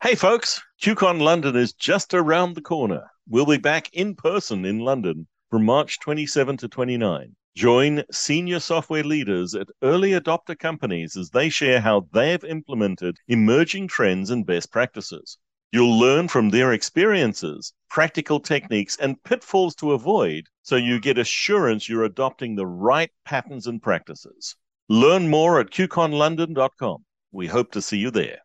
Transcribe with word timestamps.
Hey, 0.00 0.14
folks, 0.14 0.62
QCon 0.80 1.20
London 1.20 1.56
is 1.56 1.72
just 1.72 2.14
around 2.14 2.54
the 2.54 2.62
corner. 2.62 3.10
We'll 3.28 3.46
be 3.46 3.58
back 3.58 3.92
in 3.92 4.14
person 4.14 4.64
in 4.64 4.78
London 4.78 5.26
from 5.50 5.64
March 5.64 5.98
27 5.98 6.56
to 6.58 6.68
29. 6.68 7.34
Join 7.56 8.04
senior 8.12 8.60
software 8.60 9.02
leaders 9.02 9.56
at 9.56 9.66
early 9.82 10.12
adopter 10.12 10.56
companies 10.56 11.16
as 11.16 11.30
they 11.30 11.48
share 11.48 11.80
how 11.80 12.06
they've 12.12 12.44
implemented 12.44 13.16
emerging 13.26 13.88
trends 13.88 14.30
and 14.30 14.46
best 14.46 14.70
practices. 14.70 15.36
You'll 15.72 15.98
learn 15.98 16.28
from 16.28 16.50
their 16.50 16.72
experiences, 16.72 17.72
practical 17.90 18.38
techniques, 18.38 18.96
and 18.98 19.20
pitfalls 19.24 19.74
to 19.74 19.94
avoid 19.94 20.44
so 20.62 20.76
you 20.76 21.00
get 21.00 21.18
assurance 21.18 21.88
you're 21.88 22.04
adopting 22.04 22.54
the 22.54 22.68
right 22.68 23.10
patterns 23.24 23.66
and 23.66 23.82
practices. 23.82 24.54
Learn 24.88 25.28
more 25.28 25.58
at 25.58 25.70
qconlondon.com. 25.70 27.04
We 27.32 27.48
hope 27.48 27.72
to 27.72 27.82
see 27.82 27.98
you 27.98 28.12
there. 28.12 28.38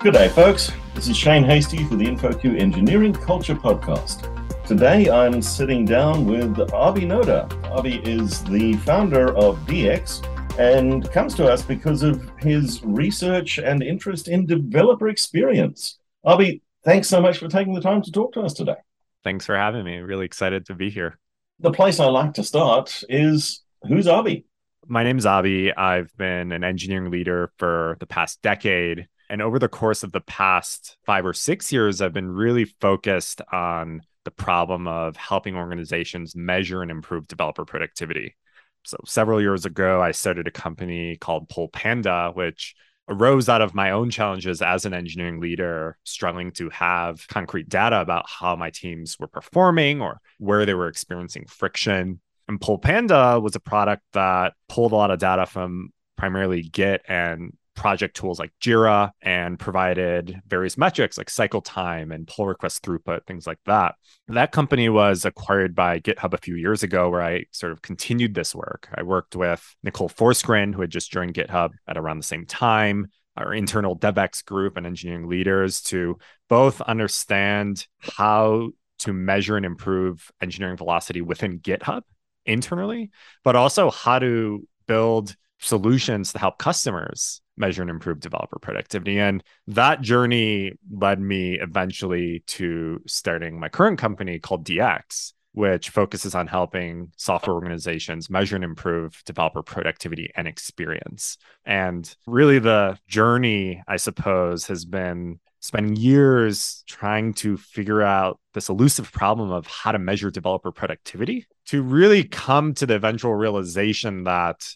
Good 0.00 0.14
day, 0.14 0.28
folks. 0.28 0.70
This 0.94 1.08
is 1.08 1.16
Shane 1.16 1.42
Hastie 1.42 1.82
for 1.82 1.96
the 1.96 2.04
InfoQ 2.04 2.60
Engineering 2.60 3.12
Culture 3.12 3.56
Podcast. 3.56 4.32
Today 4.64 5.10
I'm 5.10 5.42
sitting 5.42 5.84
down 5.84 6.24
with 6.24 6.56
Abi 6.72 7.00
Noda. 7.00 7.52
Abi 7.72 7.96
is 8.04 8.44
the 8.44 8.74
founder 8.74 9.36
of 9.36 9.58
DX 9.66 10.24
and 10.56 11.10
comes 11.10 11.34
to 11.34 11.52
us 11.52 11.62
because 11.62 12.04
of 12.04 12.30
his 12.38 12.80
research 12.84 13.58
and 13.58 13.82
interest 13.82 14.28
in 14.28 14.46
developer 14.46 15.08
experience. 15.08 15.98
Abi, 16.22 16.62
thanks 16.84 17.08
so 17.08 17.20
much 17.20 17.38
for 17.38 17.48
taking 17.48 17.74
the 17.74 17.80
time 17.80 18.00
to 18.02 18.12
talk 18.12 18.32
to 18.34 18.42
us 18.42 18.52
today. 18.52 18.76
Thanks 19.24 19.46
for 19.46 19.56
having 19.56 19.84
me. 19.84 19.96
Really 19.98 20.26
excited 20.26 20.66
to 20.66 20.74
be 20.74 20.90
here. 20.90 21.18
The 21.58 21.72
place 21.72 21.98
I 21.98 22.06
like 22.06 22.34
to 22.34 22.44
start 22.44 23.02
is 23.08 23.62
who's 23.82 24.06
Abi? 24.06 24.46
My 24.86 25.02
name's 25.02 25.26
Abi. 25.26 25.74
I've 25.74 26.16
been 26.16 26.52
an 26.52 26.62
engineering 26.62 27.10
leader 27.10 27.50
for 27.58 27.96
the 27.98 28.06
past 28.06 28.40
decade 28.42 29.08
and 29.28 29.42
over 29.42 29.58
the 29.58 29.68
course 29.68 30.02
of 30.02 30.12
the 30.12 30.20
past 30.20 30.96
five 31.04 31.26
or 31.26 31.34
six 31.34 31.72
years, 31.72 32.00
I've 32.00 32.12
been 32.12 32.30
really 32.30 32.64
focused 32.64 33.40
on 33.52 34.02
the 34.24 34.30
problem 34.30 34.86
of 34.86 35.16
helping 35.16 35.56
organizations 35.56 36.34
measure 36.34 36.82
and 36.82 36.90
improve 36.90 37.28
developer 37.28 37.64
productivity. 37.64 38.36
So, 38.84 38.96
several 39.04 39.40
years 39.40 39.66
ago, 39.66 40.00
I 40.00 40.12
started 40.12 40.46
a 40.46 40.50
company 40.52 41.16
called 41.16 41.48
Pull 41.48 41.68
Panda, 41.68 42.32
which 42.34 42.74
arose 43.08 43.48
out 43.48 43.62
of 43.62 43.74
my 43.74 43.90
own 43.90 44.10
challenges 44.10 44.62
as 44.62 44.84
an 44.84 44.94
engineering 44.94 45.40
leader, 45.40 45.96
struggling 46.04 46.52
to 46.52 46.68
have 46.70 47.26
concrete 47.28 47.68
data 47.68 48.00
about 48.00 48.26
how 48.28 48.54
my 48.54 48.70
teams 48.70 49.18
were 49.18 49.26
performing 49.26 50.00
or 50.00 50.20
where 50.38 50.66
they 50.66 50.74
were 50.74 50.88
experiencing 50.88 51.44
friction. 51.46 52.20
And 52.48 52.60
Pull 52.60 52.78
Panda 52.78 53.40
was 53.40 53.56
a 53.56 53.60
product 53.60 54.02
that 54.12 54.54
pulled 54.68 54.92
a 54.92 54.96
lot 54.96 55.10
of 55.10 55.18
data 55.18 55.44
from 55.46 55.90
primarily 56.16 56.62
Git 56.62 57.02
and 57.08 57.56
project 57.78 58.16
tools 58.16 58.40
like 58.40 58.52
Jira 58.60 59.12
and 59.22 59.56
provided 59.56 60.40
various 60.48 60.76
metrics 60.76 61.16
like 61.16 61.30
cycle 61.30 61.62
time 61.62 62.10
and 62.10 62.26
pull 62.26 62.46
request 62.46 62.82
throughput, 62.82 63.24
things 63.24 63.46
like 63.46 63.60
that. 63.66 63.94
That 64.26 64.50
company 64.50 64.88
was 64.88 65.24
acquired 65.24 65.76
by 65.76 66.00
GitHub 66.00 66.34
a 66.34 66.38
few 66.38 66.56
years 66.56 66.82
ago, 66.82 67.08
where 67.08 67.22
I 67.22 67.44
sort 67.52 67.70
of 67.70 67.80
continued 67.80 68.34
this 68.34 68.52
work. 68.52 68.88
I 68.92 69.04
worked 69.04 69.36
with 69.36 69.64
Nicole 69.84 70.08
Forsgren, 70.08 70.74
who 70.74 70.80
had 70.80 70.90
just 70.90 71.12
joined 71.12 71.34
GitHub 71.34 71.70
at 71.86 71.96
around 71.96 72.18
the 72.18 72.24
same 72.24 72.46
time, 72.46 73.12
our 73.36 73.54
internal 73.54 73.96
DevX 73.96 74.44
group 74.44 74.76
and 74.76 74.84
engineering 74.84 75.28
leaders 75.28 75.80
to 75.82 76.18
both 76.48 76.80
understand 76.80 77.86
how 78.00 78.70
to 78.98 79.12
measure 79.12 79.56
and 79.56 79.64
improve 79.64 80.32
engineering 80.42 80.76
velocity 80.76 81.20
within 81.20 81.60
GitHub 81.60 82.02
internally, 82.44 83.10
but 83.44 83.54
also 83.54 83.92
how 83.92 84.18
to 84.18 84.66
build 84.88 85.36
solutions 85.60 86.32
to 86.32 86.40
help 86.40 86.58
customers 86.58 87.40
measure 87.58 87.82
and 87.82 87.90
improve 87.90 88.20
developer 88.20 88.58
productivity. 88.58 89.18
And 89.18 89.42
that 89.66 90.00
journey 90.00 90.72
led 90.90 91.20
me 91.20 91.58
eventually 91.58 92.42
to 92.48 93.00
starting 93.06 93.58
my 93.58 93.68
current 93.68 93.98
company 93.98 94.38
called 94.38 94.64
DX, 94.64 95.32
which 95.52 95.90
focuses 95.90 96.34
on 96.34 96.46
helping 96.46 97.10
software 97.16 97.54
organizations 97.54 98.30
measure 98.30 98.56
and 98.56 98.64
improve 98.64 99.22
developer 99.24 99.62
productivity 99.62 100.30
and 100.36 100.46
experience. 100.46 101.36
And 101.64 102.14
really, 102.26 102.58
the 102.58 102.98
journey, 103.08 103.82
I 103.88 103.96
suppose, 103.96 104.66
has 104.66 104.84
been 104.84 105.40
spending 105.60 105.96
years 105.96 106.84
trying 106.86 107.34
to 107.34 107.56
figure 107.56 108.02
out 108.02 108.38
this 108.54 108.68
elusive 108.68 109.10
problem 109.10 109.50
of 109.50 109.66
how 109.66 109.92
to 109.92 109.98
measure 109.98 110.30
developer 110.30 110.70
productivity 110.70 111.46
to 111.66 111.82
really 111.82 112.24
come 112.24 112.74
to 112.74 112.86
the 112.86 112.94
eventual 112.94 113.34
realization 113.34 114.24
that 114.24 114.68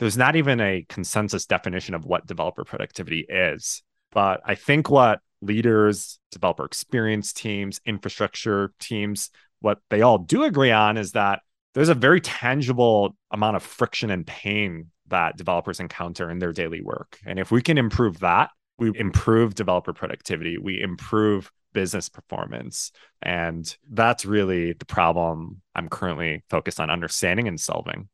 there's 0.00 0.16
not 0.16 0.34
even 0.34 0.60
a 0.60 0.84
consensus 0.88 1.44
definition 1.44 1.94
of 1.94 2.06
what 2.06 2.26
developer 2.26 2.64
productivity 2.64 3.26
is. 3.28 3.82
But 4.10 4.40
I 4.44 4.54
think 4.54 4.90
what 4.90 5.20
leaders, 5.42 6.18
developer 6.32 6.64
experience 6.64 7.34
teams, 7.34 7.80
infrastructure 7.84 8.72
teams, 8.80 9.30
what 9.60 9.78
they 9.90 10.00
all 10.00 10.16
do 10.16 10.42
agree 10.44 10.70
on 10.70 10.96
is 10.96 11.12
that 11.12 11.40
there's 11.74 11.90
a 11.90 11.94
very 11.94 12.20
tangible 12.20 13.14
amount 13.30 13.56
of 13.56 13.62
friction 13.62 14.10
and 14.10 14.26
pain 14.26 14.86
that 15.08 15.36
developers 15.36 15.80
encounter 15.80 16.30
in 16.30 16.38
their 16.38 16.52
daily 16.52 16.80
work. 16.80 17.18
And 17.26 17.38
if 17.38 17.50
we 17.50 17.60
can 17.60 17.76
improve 17.76 18.20
that, 18.20 18.50
we 18.78 18.92
improve 18.98 19.54
developer 19.54 19.92
productivity, 19.92 20.56
we 20.56 20.80
improve 20.80 21.52
business 21.74 22.08
performance. 22.08 22.90
And 23.20 23.76
that's 23.90 24.24
really 24.24 24.72
the 24.72 24.86
problem 24.86 25.60
I'm 25.74 25.90
currently 25.90 26.42
focused 26.48 26.80
on 26.80 26.88
understanding 26.88 27.46
and 27.46 27.60
solving. 27.60 28.08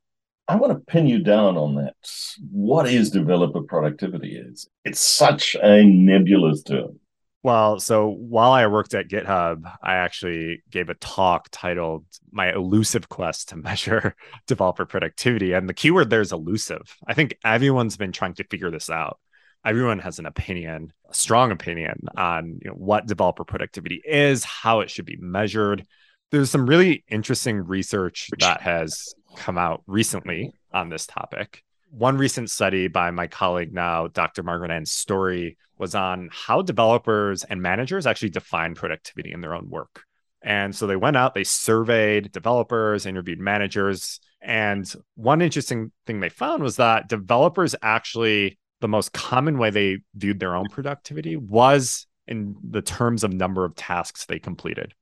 I 0.48 0.56
want 0.56 0.72
to 0.72 0.92
pin 0.92 1.06
you 1.06 1.18
down 1.18 1.56
on 1.56 1.74
that. 1.76 1.96
What 2.50 2.88
is 2.88 3.10
developer 3.10 3.62
productivity? 3.62 4.36
Is 4.36 4.68
it's 4.84 5.00
such 5.00 5.56
a 5.60 5.84
nebulous 5.84 6.62
term. 6.62 7.00
Well, 7.42 7.78
so 7.78 8.08
while 8.08 8.50
I 8.50 8.66
worked 8.66 8.94
at 8.94 9.08
GitHub, 9.08 9.62
I 9.82 9.96
actually 9.96 10.62
gave 10.68 10.88
a 10.88 10.94
talk 10.94 11.48
titled 11.52 12.04
My 12.32 12.52
Elusive 12.52 13.08
Quest 13.08 13.50
to 13.50 13.56
Measure 13.56 14.16
Developer 14.48 14.84
Productivity. 14.84 15.52
And 15.52 15.68
the 15.68 15.74
keyword 15.74 16.10
there 16.10 16.20
is 16.20 16.32
elusive. 16.32 16.96
I 17.06 17.14
think 17.14 17.36
everyone's 17.44 17.96
been 17.96 18.10
trying 18.10 18.34
to 18.34 18.44
figure 18.44 18.70
this 18.70 18.90
out. 18.90 19.20
Everyone 19.64 20.00
has 20.00 20.18
an 20.18 20.26
opinion, 20.26 20.92
a 21.08 21.14
strong 21.14 21.52
opinion 21.52 22.00
on 22.16 22.58
you 22.62 22.70
know, 22.70 22.76
what 22.76 23.06
developer 23.06 23.44
productivity 23.44 24.02
is, 24.04 24.42
how 24.42 24.80
it 24.80 24.90
should 24.90 25.06
be 25.06 25.16
measured. 25.16 25.86
There's 26.32 26.50
some 26.50 26.66
really 26.66 27.04
interesting 27.08 27.58
research 27.58 28.28
that 28.40 28.62
has 28.62 29.14
come 29.36 29.58
out 29.58 29.82
recently 29.86 30.54
on 30.72 30.88
this 30.88 31.06
topic. 31.06 31.62
One 31.90 32.18
recent 32.18 32.50
study 32.50 32.88
by 32.88 33.10
my 33.10 33.26
colleague 33.26 33.72
now, 33.72 34.08
Dr. 34.08 34.42
Margaret-Anne 34.42 34.86
Storey, 34.86 35.56
was 35.78 35.94
on 35.94 36.28
how 36.32 36.62
developers 36.62 37.44
and 37.44 37.62
managers 37.62 38.06
actually 38.06 38.30
define 38.30 38.74
productivity 38.74 39.32
in 39.32 39.40
their 39.40 39.54
own 39.54 39.70
work. 39.70 40.02
And 40.42 40.74
so 40.74 40.86
they 40.86 40.96
went 40.96 41.16
out, 41.16 41.34
they 41.34 41.44
surveyed 41.44 42.32
developers, 42.32 43.06
interviewed 43.06 43.40
managers. 43.40 44.20
And 44.40 44.90
one 45.14 45.42
interesting 45.42 45.92
thing 46.06 46.20
they 46.20 46.28
found 46.28 46.62
was 46.62 46.76
that 46.76 47.08
developers 47.08 47.74
actually, 47.82 48.58
the 48.80 48.88
most 48.88 49.12
common 49.12 49.58
way 49.58 49.70
they 49.70 49.98
viewed 50.14 50.38
their 50.38 50.54
own 50.54 50.68
productivity 50.68 51.36
was 51.36 52.06
in 52.26 52.56
the 52.68 52.82
terms 52.82 53.24
of 53.24 53.32
number 53.32 53.64
of 53.64 53.74
tasks 53.74 54.26
they 54.26 54.38
completed 54.38 54.92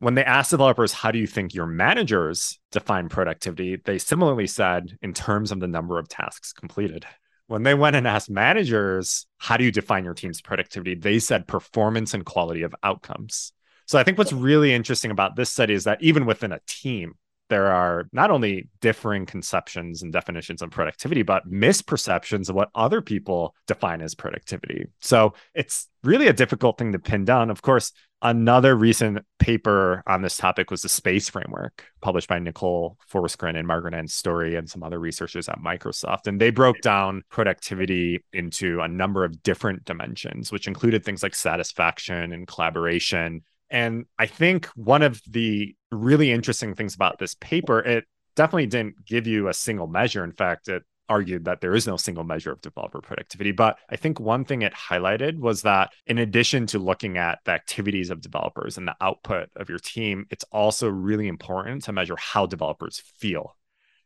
when 0.00 0.14
they 0.14 0.24
asked 0.24 0.50
developers, 0.50 0.92
how 0.92 1.10
do 1.10 1.18
you 1.18 1.26
think 1.26 1.54
your 1.54 1.66
managers 1.66 2.58
define 2.72 3.08
productivity? 3.08 3.76
They 3.76 3.98
similarly 3.98 4.46
said 4.46 4.98
in 5.02 5.12
terms 5.12 5.52
of 5.52 5.60
the 5.60 5.68
number 5.68 5.98
of 5.98 6.08
tasks 6.08 6.52
completed. 6.52 7.04
When 7.46 7.64
they 7.64 7.74
went 7.74 7.96
and 7.96 8.08
asked 8.08 8.30
managers, 8.30 9.26
how 9.36 9.58
do 9.58 9.64
you 9.64 9.70
define 9.70 10.04
your 10.04 10.14
team's 10.14 10.40
productivity? 10.40 10.94
They 10.94 11.18
said 11.18 11.46
performance 11.46 12.14
and 12.14 12.24
quality 12.24 12.62
of 12.62 12.74
outcomes. 12.82 13.52
So 13.86 13.98
I 13.98 14.04
think 14.04 14.16
what's 14.16 14.32
really 14.32 14.72
interesting 14.72 15.10
about 15.10 15.36
this 15.36 15.50
study 15.50 15.74
is 15.74 15.84
that 15.84 16.02
even 16.02 16.24
within 16.24 16.52
a 16.52 16.60
team, 16.66 17.14
there 17.50 17.66
are 17.66 18.08
not 18.12 18.30
only 18.30 18.70
differing 18.80 19.26
conceptions 19.26 20.02
and 20.02 20.12
definitions 20.12 20.62
of 20.62 20.70
productivity, 20.70 21.22
but 21.22 21.46
misperceptions 21.50 22.48
of 22.48 22.54
what 22.54 22.70
other 22.74 23.02
people 23.02 23.54
define 23.66 24.00
as 24.00 24.14
productivity. 24.14 24.86
So 25.00 25.34
it's 25.54 25.88
really 26.02 26.28
a 26.28 26.32
difficult 26.32 26.78
thing 26.78 26.92
to 26.92 26.98
pin 26.98 27.26
down. 27.26 27.50
Of 27.50 27.60
course, 27.60 27.92
another 28.22 28.74
recent 28.76 29.24
paper 29.38 30.02
on 30.06 30.22
this 30.22 30.36
topic 30.36 30.70
was 30.70 30.82
the 30.82 30.88
space 30.88 31.28
framework 31.28 31.84
published 32.00 32.28
by 32.28 32.38
Nicole 32.38 32.96
Forsgren 33.10 33.56
and 33.56 33.66
Margaret-Anne 33.66 34.08
Storey 34.08 34.56
and 34.56 34.68
some 34.68 34.82
other 34.82 34.98
researchers 34.98 35.48
at 35.48 35.58
Microsoft. 35.58 36.26
And 36.26 36.40
they 36.40 36.50
broke 36.50 36.80
down 36.80 37.22
productivity 37.30 38.22
into 38.32 38.80
a 38.80 38.88
number 38.88 39.24
of 39.24 39.42
different 39.42 39.84
dimensions, 39.84 40.52
which 40.52 40.66
included 40.66 41.04
things 41.04 41.22
like 41.22 41.34
satisfaction 41.34 42.32
and 42.32 42.46
collaboration 42.46 43.42
and 43.70 44.06
I 44.18 44.26
think 44.26 44.66
one 44.74 45.02
of 45.02 45.20
the 45.28 45.74
really 45.90 46.30
interesting 46.30 46.74
things 46.74 46.94
about 46.94 47.18
this 47.18 47.34
paper, 47.34 47.80
it 47.80 48.04
definitely 48.36 48.66
didn't 48.66 49.04
give 49.04 49.26
you 49.26 49.48
a 49.48 49.54
single 49.54 49.86
measure. 49.86 50.24
In 50.24 50.32
fact, 50.32 50.68
it 50.68 50.82
argued 51.10 51.44
that 51.44 51.60
there 51.60 51.74
is 51.74 51.88
no 51.88 51.96
single 51.96 52.22
measure 52.22 52.52
of 52.52 52.60
developer 52.60 53.00
productivity. 53.00 53.50
But 53.50 53.78
I 53.90 53.96
think 53.96 54.20
one 54.20 54.44
thing 54.44 54.62
it 54.62 54.72
highlighted 54.72 55.38
was 55.38 55.62
that 55.62 55.90
in 56.06 56.18
addition 56.18 56.66
to 56.68 56.78
looking 56.78 57.18
at 57.18 57.40
the 57.44 57.50
activities 57.50 58.10
of 58.10 58.20
developers 58.20 58.78
and 58.78 58.86
the 58.86 58.94
output 59.00 59.50
of 59.56 59.68
your 59.68 59.80
team, 59.80 60.26
it's 60.30 60.44
also 60.52 60.88
really 60.88 61.26
important 61.26 61.82
to 61.84 61.92
measure 61.92 62.16
how 62.16 62.46
developers 62.46 63.02
feel. 63.18 63.56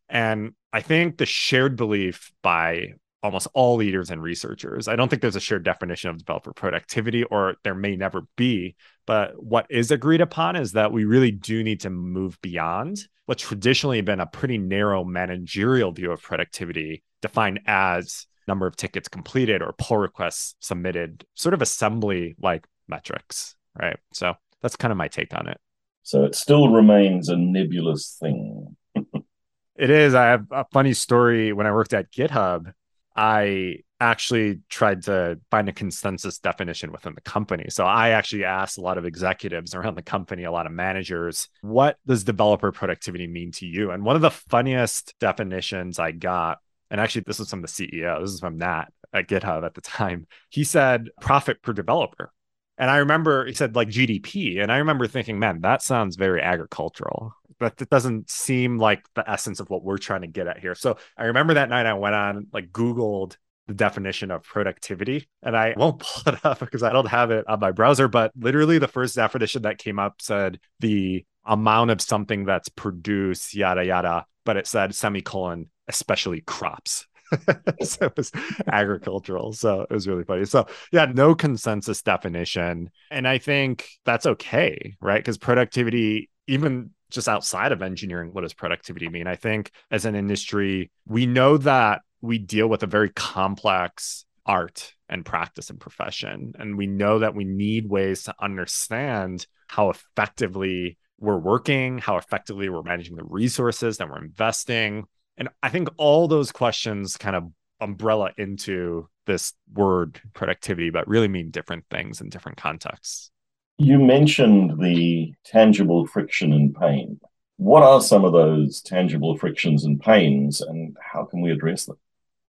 And 0.08 0.52
I 0.72 0.80
think 0.80 1.18
the 1.18 1.26
shared 1.26 1.76
belief 1.76 2.32
by 2.42 2.94
almost 3.24 3.48
all 3.54 3.76
leaders 3.76 4.10
and 4.10 4.22
researchers. 4.22 4.86
I 4.86 4.96
don't 4.96 5.08
think 5.08 5.22
there's 5.22 5.34
a 5.34 5.40
shared 5.40 5.64
definition 5.64 6.10
of 6.10 6.18
developer 6.18 6.52
productivity, 6.52 7.24
or 7.24 7.56
there 7.64 7.74
may 7.74 7.96
never 7.96 8.26
be. 8.36 8.76
But 9.06 9.42
what 9.42 9.66
is 9.70 9.90
agreed 9.90 10.20
upon 10.20 10.56
is 10.56 10.72
that 10.72 10.92
we 10.92 11.06
really 11.06 11.30
do 11.30 11.64
need 11.64 11.80
to 11.80 11.90
move 11.90 12.38
beyond 12.42 12.98
what's 13.24 13.42
traditionally 13.42 14.02
been 14.02 14.20
a 14.20 14.26
pretty 14.26 14.58
narrow 14.58 15.04
managerial 15.04 15.90
view 15.90 16.12
of 16.12 16.20
productivity, 16.20 17.02
defined 17.22 17.60
as 17.66 18.26
number 18.46 18.66
of 18.66 18.76
tickets 18.76 19.08
completed 19.08 19.62
or 19.62 19.74
pull 19.78 19.96
requests 19.96 20.54
submitted, 20.60 21.24
sort 21.32 21.54
of 21.54 21.62
assembly 21.62 22.36
like 22.38 22.66
metrics, 22.88 23.56
right? 23.80 23.96
So 24.12 24.34
that's 24.60 24.76
kind 24.76 24.92
of 24.92 24.98
my 24.98 25.08
take 25.08 25.34
on 25.34 25.48
it. 25.48 25.58
So 26.02 26.24
it 26.24 26.34
still 26.34 26.68
remains 26.68 27.30
a 27.30 27.36
nebulous 27.38 28.18
thing. 28.20 28.76
it 28.94 29.88
is. 29.88 30.14
I 30.14 30.26
have 30.26 30.44
a 30.50 30.66
funny 30.70 30.92
story. 30.92 31.54
When 31.54 31.66
I 31.66 31.72
worked 31.72 31.94
at 31.94 32.12
GitHub, 32.12 32.70
I 33.16 33.78
actually 34.00 34.60
tried 34.68 35.02
to 35.04 35.38
find 35.50 35.68
a 35.68 35.72
consensus 35.72 36.38
definition 36.38 36.92
within 36.92 37.14
the 37.14 37.20
company. 37.20 37.66
So 37.70 37.84
I 37.84 38.10
actually 38.10 38.44
asked 38.44 38.76
a 38.76 38.82
lot 38.82 38.98
of 38.98 39.04
executives 39.04 39.74
around 39.74 39.96
the 39.96 40.02
company, 40.02 40.44
a 40.44 40.52
lot 40.52 40.66
of 40.66 40.72
managers, 40.72 41.48
what 41.62 41.96
does 42.06 42.24
developer 42.24 42.70
productivity 42.72 43.26
mean 43.26 43.52
to 43.52 43.66
you? 43.66 43.92
And 43.92 44.04
one 44.04 44.16
of 44.16 44.22
the 44.22 44.30
funniest 44.30 45.14
definitions 45.20 45.98
I 45.98 46.10
got, 46.10 46.58
and 46.90 47.00
actually 47.00 47.22
this 47.26 47.38
was 47.38 47.50
from 47.50 47.62
the 47.62 47.68
CEO, 47.68 48.20
this 48.20 48.30
is 48.30 48.40
from 48.40 48.58
Nat 48.58 48.86
at 49.12 49.28
GitHub 49.28 49.64
at 49.64 49.74
the 49.74 49.80
time. 49.80 50.26
He 50.50 50.64
said 50.64 51.08
profit 51.20 51.62
per 51.62 51.72
developer. 51.72 52.32
And 52.78 52.90
I 52.90 52.98
remember 52.98 53.46
he 53.46 53.54
said 53.54 53.76
like 53.76 53.88
GDP. 53.88 54.60
And 54.60 54.72
I 54.72 54.78
remember 54.78 55.06
thinking, 55.06 55.38
man, 55.38 55.60
that 55.60 55.82
sounds 55.82 56.16
very 56.16 56.42
agricultural. 56.42 57.34
But 57.58 57.80
it 57.80 57.88
doesn't 57.88 58.30
seem 58.30 58.78
like 58.78 59.04
the 59.14 59.28
essence 59.30 59.60
of 59.60 59.70
what 59.70 59.84
we're 59.84 59.98
trying 59.98 60.22
to 60.22 60.26
get 60.26 60.48
at 60.48 60.58
here. 60.58 60.74
So 60.74 60.96
I 61.16 61.24
remember 61.24 61.54
that 61.54 61.68
night 61.68 61.86
I 61.86 61.94
went 61.94 62.14
on, 62.14 62.48
like, 62.52 62.72
Googled 62.72 63.36
the 63.66 63.74
definition 63.74 64.30
of 64.30 64.42
productivity. 64.42 65.28
And 65.42 65.56
I 65.56 65.74
won't 65.76 65.98
pull 66.00 66.34
it 66.34 66.44
up 66.44 66.58
because 66.58 66.82
I 66.82 66.92
don't 66.92 67.06
have 67.06 67.30
it 67.30 67.46
on 67.48 67.60
my 67.60 67.70
browser. 67.70 68.08
But 68.08 68.32
literally, 68.36 68.78
the 68.78 68.88
first 68.88 69.14
definition 69.14 69.62
that 69.62 69.78
came 69.78 69.98
up 69.98 70.20
said 70.20 70.58
the 70.80 71.24
amount 71.44 71.90
of 71.90 72.00
something 72.00 72.44
that's 72.44 72.68
produced, 72.68 73.54
yada, 73.54 73.84
yada. 73.84 74.26
But 74.44 74.56
it 74.56 74.66
said 74.66 74.94
semicolon, 74.94 75.70
especially 75.88 76.40
crops. 76.40 77.06
so 77.82 78.06
it 78.06 78.16
was 78.16 78.32
agricultural. 78.66 79.52
So 79.52 79.82
it 79.82 79.90
was 79.90 80.08
really 80.08 80.24
funny. 80.24 80.44
So 80.44 80.66
yeah, 80.92 81.06
no 81.06 81.34
consensus 81.34 82.02
definition. 82.02 82.90
And 83.10 83.26
I 83.26 83.38
think 83.38 83.88
that's 84.04 84.26
okay, 84.26 84.96
right? 85.00 85.18
Because 85.18 85.38
productivity, 85.38 86.30
even 86.46 86.90
just 87.10 87.28
outside 87.28 87.72
of 87.72 87.82
engineering, 87.82 88.30
what 88.32 88.42
does 88.42 88.54
productivity 88.54 89.08
mean? 89.08 89.26
I 89.26 89.36
think 89.36 89.70
as 89.90 90.04
an 90.04 90.14
industry, 90.14 90.90
we 91.06 91.26
know 91.26 91.56
that 91.58 92.02
we 92.20 92.38
deal 92.38 92.68
with 92.68 92.82
a 92.82 92.88
very 92.88 93.10
complex 93.10 94.24
art 94.46 94.94
and 95.08 95.24
practice 95.24 95.70
and 95.70 95.80
profession. 95.80 96.52
And 96.58 96.76
we 96.76 96.86
know 96.86 97.20
that 97.20 97.34
we 97.34 97.44
need 97.44 97.88
ways 97.88 98.24
to 98.24 98.34
understand 98.40 99.46
how 99.68 99.90
effectively 99.90 100.98
we're 101.18 101.38
working, 101.38 101.98
how 101.98 102.16
effectively 102.16 102.68
we're 102.68 102.82
managing 102.82 103.16
the 103.16 103.24
resources 103.24 103.98
that 103.98 104.08
we're 104.08 104.22
investing, 104.22 105.04
and 105.36 105.48
I 105.62 105.68
think 105.68 105.88
all 105.96 106.28
those 106.28 106.52
questions 106.52 107.16
kind 107.16 107.36
of 107.36 107.50
umbrella 107.80 108.30
into 108.38 109.08
this 109.26 109.52
word 109.72 110.20
productivity, 110.32 110.90
but 110.90 111.08
really 111.08 111.28
mean 111.28 111.50
different 111.50 111.84
things 111.90 112.20
in 112.20 112.28
different 112.28 112.58
contexts. 112.58 113.30
You 113.78 113.98
mentioned 113.98 114.80
the 114.80 115.32
tangible 115.44 116.06
friction 116.06 116.52
and 116.52 116.74
pain. 116.74 117.20
What 117.56 117.82
are 117.82 118.00
some 118.00 118.24
of 118.24 118.32
those 118.32 118.80
tangible 118.80 119.36
frictions 119.36 119.84
and 119.84 120.00
pains, 120.00 120.60
and 120.60 120.96
how 121.00 121.24
can 121.24 121.40
we 121.40 121.50
address 121.50 121.86
them? 121.86 121.96